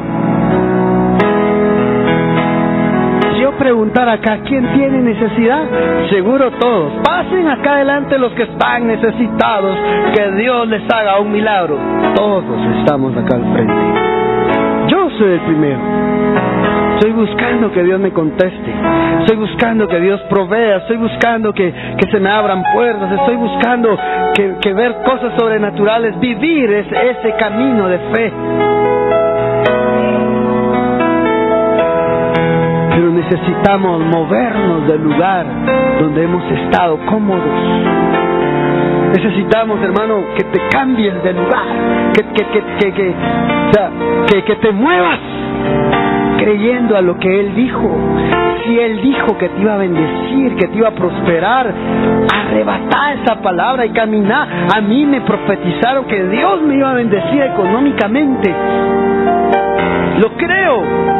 [3.58, 5.64] preguntar acá, ¿quién tiene necesidad?
[6.10, 6.92] Seguro todos.
[7.04, 9.76] Pasen acá adelante los que están necesitados,
[10.14, 11.76] que Dios les haga un milagro.
[12.14, 12.44] Todos
[12.78, 13.74] estamos acá al frente.
[14.88, 15.78] Yo soy el primero.
[16.94, 18.72] Estoy buscando que Dios me conteste.
[19.20, 20.78] Estoy buscando que Dios provea.
[20.78, 23.12] Estoy buscando que, que se me abran puertas.
[23.12, 23.96] Estoy buscando
[24.34, 26.18] que, que ver cosas sobrenaturales.
[26.18, 28.32] Vivir es, ese camino de fe.
[32.98, 35.46] Pero necesitamos movernos del lugar
[36.00, 37.44] donde hemos estado cómodos.
[39.14, 41.62] Necesitamos, hermano, que te cambies de lugar,
[42.12, 43.14] que, que, que, que,
[44.32, 45.20] que, que te muevas
[46.38, 47.88] creyendo a lo que Él dijo.
[48.64, 51.72] Si Él dijo que te iba a bendecir, que te iba a prosperar,
[52.34, 54.48] arrebatar esa palabra y caminar.
[54.74, 58.52] A mí me profetizaron que Dios me iba a bendecir económicamente.
[60.18, 61.17] Lo creo.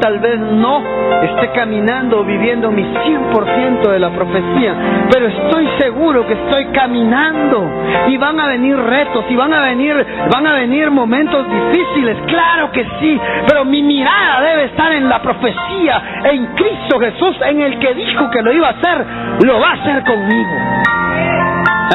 [0.00, 0.82] Tal vez no
[1.22, 4.74] esté caminando, viviendo mi 100% de la profecía,
[5.10, 7.68] pero estoy seguro que estoy caminando
[8.08, 12.70] y van a venir retos y van a venir, van a venir momentos difíciles, claro
[12.72, 17.78] que sí, pero mi mirada debe estar en la profecía, en Cristo Jesús, en el
[17.78, 19.06] que dijo que lo iba a hacer,
[19.44, 20.56] lo va a hacer conmigo.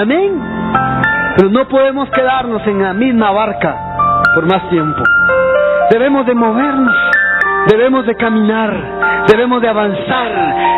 [0.01, 0.41] Amén.
[1.37, 3.75] Pero no podemos quedarnos en la misma barca
[4.35, 5.03] por más tiempo.
[5.89, 6.95] Debemos de movernos,
[7.69, 10.31] debemos de caminar, debemos de avanzar.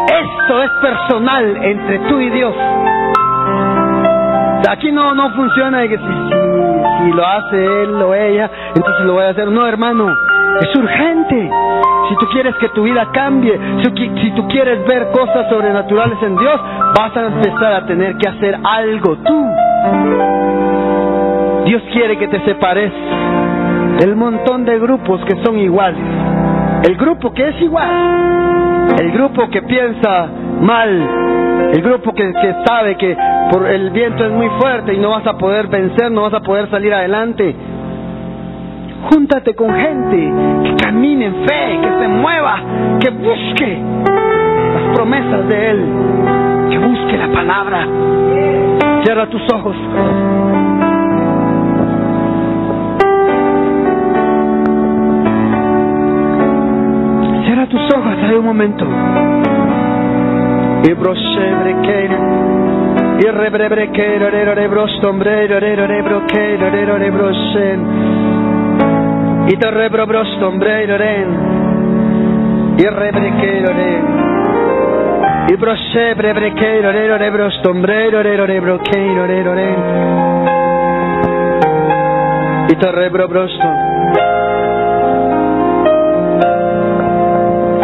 [0.03, 2.53] Esto es personal entre tú y Dios.
[4.69, 9.13] Aquí no, no funciona que si, si, si lo hace él o ella, entonces lo
[9.13, 9.49] voy a hacer.
[9.49, 10.09] No, hermano,
[10.61, 11.49] es urgente.
[12.09, 16.61] Si tú quieres que tu vida cambie, si, tú quieres ver cosas sobrenaturales en Dios,
[16.95, 19.47] vas a empezar a tener que hacer algo tú.
[21.65, 22.91] Dios quiere que te separes
[23.99, 26.42] del montón de grupos que son iguales.
[26.83, 28.95] El grupo que es igual.
[28.99, 30.27] El grupo que piensa
[30.61, 30.89] mal.
[31.73, 32.33] El grupo que,
[32.65, 33.17] sabe que
[33.51, 36.41] por el viento es muy fuerte y no vas a poder vencer, no vas a
[36.41, 37.55] poder salir adelante.
[39.09, 40.31] Júntate con gente
[40.63, 42.61] que camine en fe, que se mueva,
[42.99, 43.79] que busque
[44.73, 45.85] las promesas de Él,
[46.69, 47.87] que busque la palabra.
[49.03, 49.75] Cierra tus ojos.
[57.73, 58.85] Tus ojos, hay un momento.
[60.85, 60.93] Y
[63.19, 67.11] y rebrebre que re brostombre re re
[69.47, 71.27] y te rebro brostombre ren
[72.77, 73.61] y rebre que
[75.49, 78.91] y brosebre breque re re brostombre re re broque
[79.27, 79.75] re re
[82.69, 83.27] y te rebro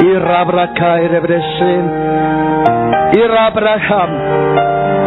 [0.01, 1.91] y rabra kai rebresen
[3.13, 4.09] y rabraham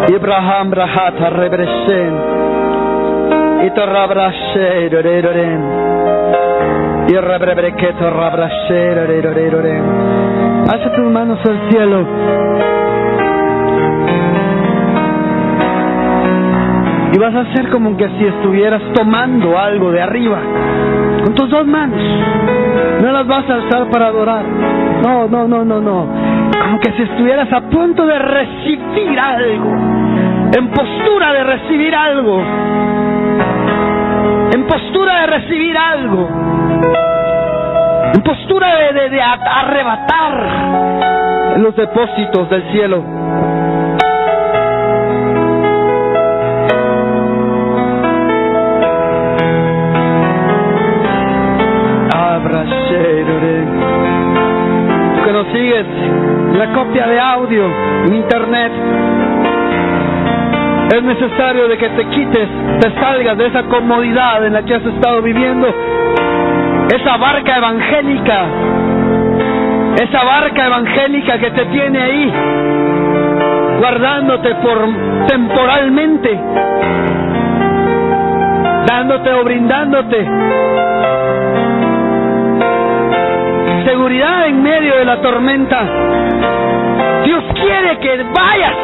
[0.08, 2.12] Ibrahim Rahata Rebresen.
[3.66, 5.62] Itorabrashe Roreroren.
[7.08, 9.84] Irrebreketo Rabrashe Roreroren.
[10.66, 12.06] Hace tus manos al cielo.
[17.12, 20.40] Y vas a hacer como que si estuvieras tomando algo de arriba.
[21.24, 21.98] Con tus dos manos.
[23.00, 24.44] No las vas a alzar para adorar.
[25.02, 26.32] No, no, no, no, no
[26.72, 29.76] como que si estuvieras a punto de recibir algo,
[30.56, 32.42] en postura de recibir algo,
[34.54, 36.28] en postura de recibir algo,
[38.14, 40.48] en postura de, de, arrebatar
[41.58, 43.21] los depósitos del cielo.
[55.52, 55.86] Que nos sigues
[56.56, 57.66] la copia de audio
[58.06, 58.72] en internet.
[60.94, 62.48] Es necesario de que te quites,
[62.80, 65.68] te salgas de esa comodidad en la que has estado viviendo,
[66.94, 68.44] esa barca evangélica,
[70.02, 72.32] esa barca evangélica que te tiene ahí,
[73.78, 74.88] guardándote por
[75.28, 76.40] temporalmente,
[78.86, 80.28] dándote o brindándote
[83.84, 85.82] seguridad en medio de la tormenta.
[87.24, 88.74] Dios quiere que vayas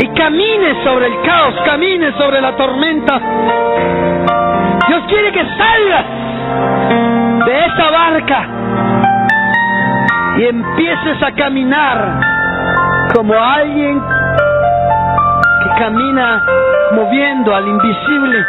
[0.00, 3.20] y camines sobre el caos, camines sobre la tormenta.
[4.88, 6.06] Dios quiere que salgas
[7.46, 8.46] de esa barca
[10.38, 12.20] y empieces a caminar
[13.14, 14.00] como alguien
[15.62, 16.42] que camina
[16.92, 18.44] moviendo al invisible.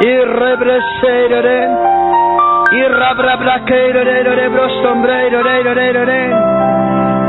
[0.00, 1.89] Y y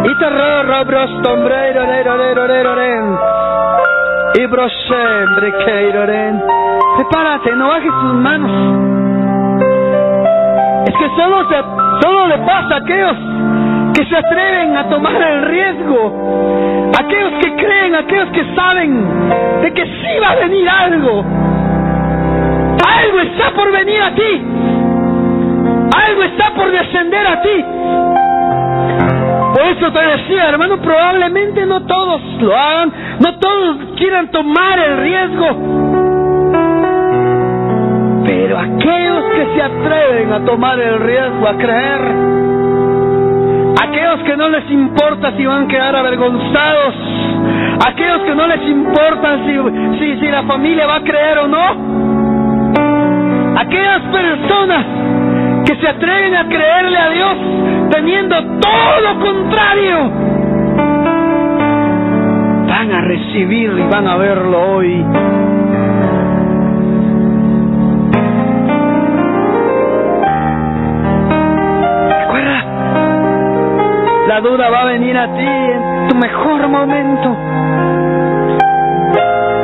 [0.04, 3.02] y te re brostombre re re re re
[4.36, 6.34] y brosembre que re
[6.98, 8.52] prepárate no bajes tus manos
[10.88, 11.58] es que solo se
[12.02, 13.18] solo le pasa a aquellos
[13.96, 19.86] que se atreven a tomar el riesgo aquellos que creen aquellos que saben de que
[19.86, 21.26] sí va a venir algo
[23.02, 24.51] algo está por venir a ti
[26.12, 27.66] algo está por descender a ti.
[29.54, 34.98] Por eso te decía, hermano, probablemente no todos lo hagan, no todos quieran tomar el
[34.98, 35.48] riesgo.
[38.26, 42.02] Pero aquellos que se atreven a tomar el riesgo, a creer,
[43.84, 46.96] aquellos que no les importa si van a quedar avergonzados,
[47.88, 51.66] aquellos que no les importa si, si, la familia va a creer o no,
[53.60, 54.86] aquellas personas
[55.82, 57.38] se atreven a creerle a Dios
[57.90, 60.12] teniendo todo lo contrario,
[62.68, 65.04] van a recibir y van a verlo hoy.
[72.10, 72.64] Recuerda,
[74.28, 77.38] la duda va a venir a ti en tu mejor momento.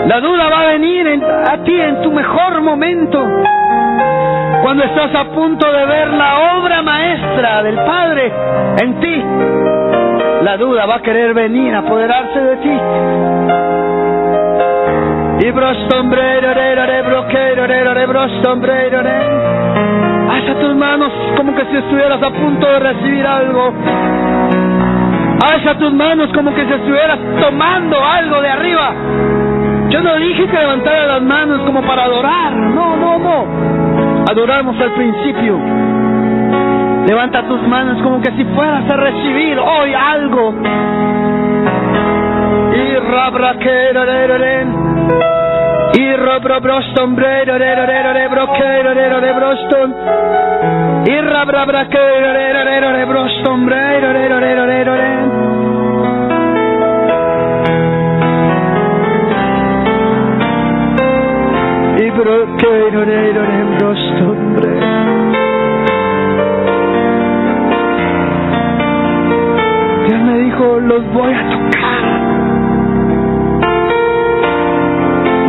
[0.07, 3.23] La duda va a venir a ti en tu mejor momento.
[4.63, 8.33] Cuando estás a punto de ver la obra maestra del Padre
[8.81, 9.23] en ti,
[10.43, 12.79] la duda va a querer venir a apoderarse de ti.
[15.39, 15.51] Y
[20.31, 23.73] Alza tus manos como que si estuvieras a punto de recibir algo.
[25.51, 28.93] Alza tus manos como que si estuvieras tomando algo de arriba.
[29.89, 32.51] Yo no dije que levantara las manos como para adorar.
[32.53, 33.76] No, no, no.
[34.29, 35.57] Adoramos al principio.
[37.07, 40.53] Levanta tus manos como que si fueras a recibir hoy algo.
[42.75, 42.97] Y
[70.59, 72.17] los voy a tocar.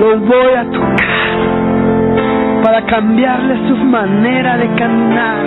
[0.01, 5.39] los voy a tocar para cambiarles su manera de caminar,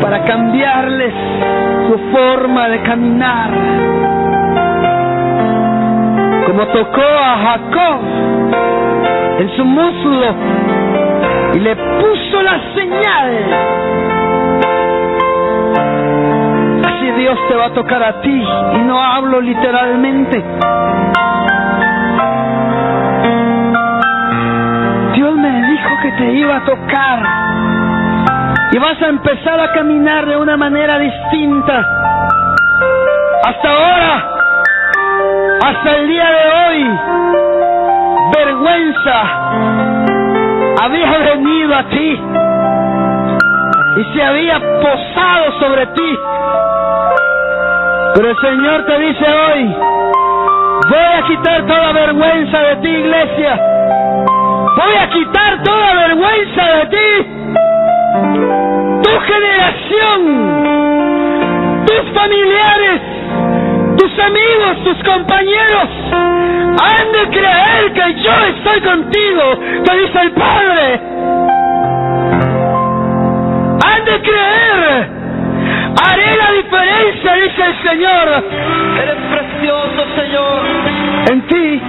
[0.00, 1.12] para cambiarles
[1.88, 3.50] su forma de caminar.
[6.46, 8.00] Como tocó a Jacob
[9.40, 10.34] en su muslo
[11.54, 14.01] y le puso la señal.
[17.02, 20.38] Así Dios te va a tocar a ti y no hablo literalmente.
[26.02, 27.22] que te iba a tocar.
[28.72, 31.78] Y vas a empezar a caminar de una manera distinta.
[33.46, 34.30] Hasta ahora,
[35.64, 36.98] hasta el día de hoy,
[38.36, 39.22] vergüenza
[40.82, 42.20] había venido a ti
[43.96, 46.18] y se había posado sobre ti.
[48.14, 49.74] Pero el Señor te dice hoy,
[50.90, 53.58] voy a quitar toda vergüenza de ti, iglesia.
[54.76, 57.26] Voy a quitar toda vergüenza de ti.
[59.02, 60.18] Tu generación,
[61.86, 63.00] tus familiares,
[63.96, 69.42] tus amigos, tus compañeros han de creer que yo estoy contigo,
[69.84, 71.00] te dice el Padre.
[73.86, 75.21] Han de creer.
[76.00, 78.44] Haré la diferencia, dice el Señor.
[79.02, 80.62] Eres precioso, Señor.
[81.30, 81.80] En ti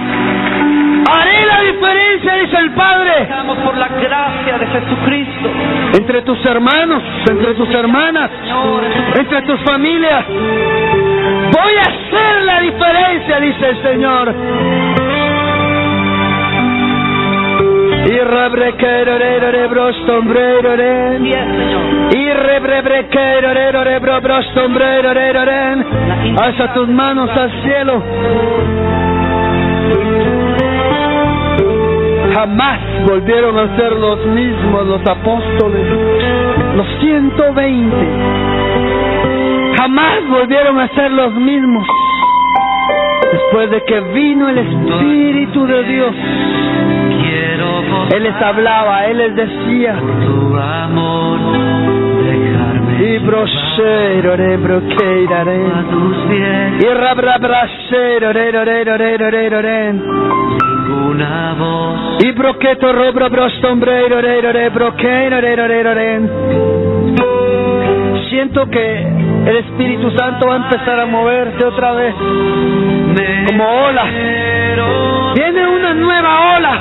[1.06, 3.28] Haré la diferencia, dice el Padre.
[3.64, 5.48] por la gracia de Jesucristo.
[5.94, 8.30] Entre tus hermanos, entre tus hermanas,
[9.18, 10.24] entre tus familias.
[10.28, 14.34] Voy a hacer la diferencia, dice el Señor.
[21.22, 21.34] Y.
[26.38, 28.02] Alza tus manos al cielo.
[32.34, 35.86] Jamás volvieron a ser los mismos los apóstoles,
[36.76, 37.96] los 120.
[39.78, 41.86] Jamás volvieron a ser los mismos.
[43.32, 46.14] Después de que vino el Espíritu de Dios,
[48.12, 49.96] Él les hablaba, Él les decía,
[53.00, 55.60] y brosero re broqueirare
[56.80, 64.40] y rabrabrasero re re re re re re ninguna voz y broqueto robro brostombreiro re
[64.40, 66.20] re broqueiro re re re re
[68.34, 69.02] siento que
[69.46, 72.14] el Espíritu Santo va a empezar a moverse otra vez.
[73.46, 74.04] Como ola
[75.34, 76.80] viene una nueva ola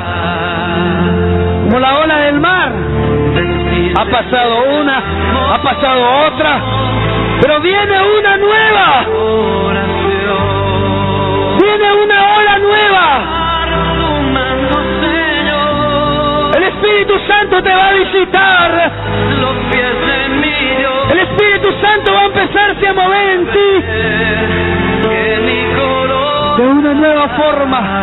[1.74, 2.72] como la ola del mar
[3.96, 4.98] ha pasado una,
[5.56, 6.62] ha pasado otra,
[7.42, 9.06] pero viene una nueva.
[11.60, 13.06] Viene una ola nueva.
[16.58, 18.92] El Espíritu Santo te va a visitar.
[21.12, 23.82] El Espíritu Santo va a empezarse a mover en ti
[26.56, 28.03] de una nueva forma.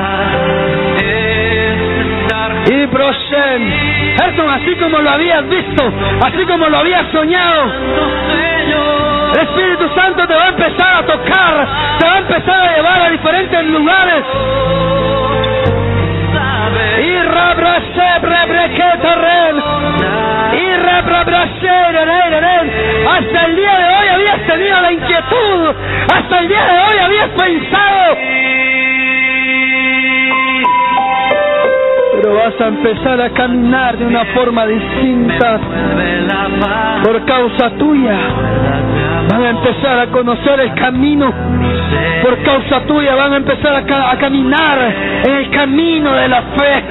[4.20, 5.92] Ayrton, así como lo habías visto,
[6.26, 7.72] así como lo habías soñado,
[9.34, 11.68] el Espíritu Santo te va a empezar a tocar,
[11.98, 14.24] te va a empezar a llevar a diferentes lugares.
[17.02, 17.16] Y
[23.06, 25.74] hasta el día de hoy habías tenido la inquietud,
[26.12, 28.39] hasta el día de hoy habías pensado
[32.20, 35.58] Pero vas a empezar a caminar de una forma distinta
[37.02, 38.18] por causa tuya.
[39.30, 41.32] Van a empezar a conocer el camino.
[42.22, 44.78] Por causa tuya van a empezar a caminar
[45.24, 46.84] en el camino de la fe.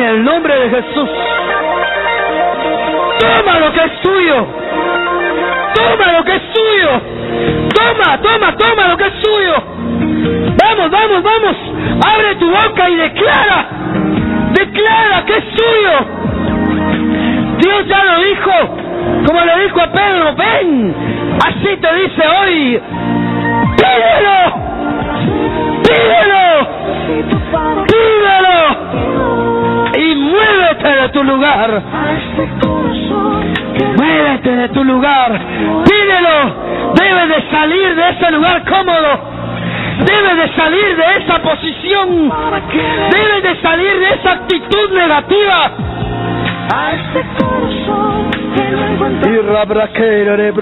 [0.00, 1.10] En el nombre de Jesús,
[3.18, 4.46] toma lo que es tuyo.
[5.74, 6.90] Toma lo que es tuyo.
[7.74, 9.54] Toma, toma, toma lo que es tuyo.
[10.62, 11.56] Vamos, vamos, vamos.
[12.14, 13.66] Abre tu boca y declara.
[14.52, 16.20] Declara que es tuyo.
[17.58, 18.52] Dios ya lo dijo,
[19.26, 20.94] como le dijo a Pedro, ven.
[21.46, 22.80] Así te dice hoy.
[23.76, 24.54] Pídelo.
[25.82, 26.68] Pídelo.
[27.86, 29.49] Pídelo.
[29.96, 31.82] Y muévete de tu lugar.
[33.96, 35.32] Muévete de tu lugar.
[35.84, 36.94] Pídelo.
[36.94, 39.20] Debes de salir de ese lugar cómodo.
[39.98, 42.32] Debes de salir de esa posición.
[43.10, 45.72] Debes de salir de esa actitud negativa.
[49.26, 50.52] Y rabraqueiro de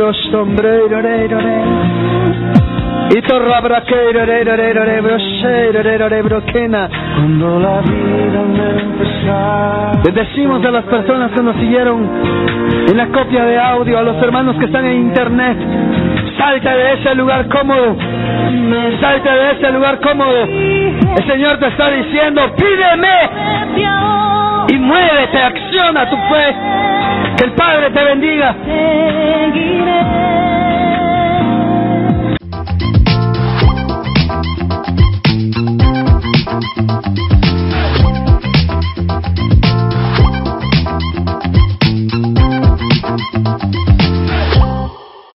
[7.16, 8.68] Cuando la vida me
[10.04, 12.06] Les decimos a las personas que nos siguieron
[12.88, 15.56] en la copia de audio, a los hermanos que están en internet,
[16.36, 17.96] salta de ese lugar cómodo,
[19.00, 20.44] salta de ese lugar cómodo.
[20.44, 23.16] El Señor te está diciendo, pídeme
[24.68, 26.54] y muévete, acciona tu fe.
[27.38, 28.54] Que el Padre te bendiga.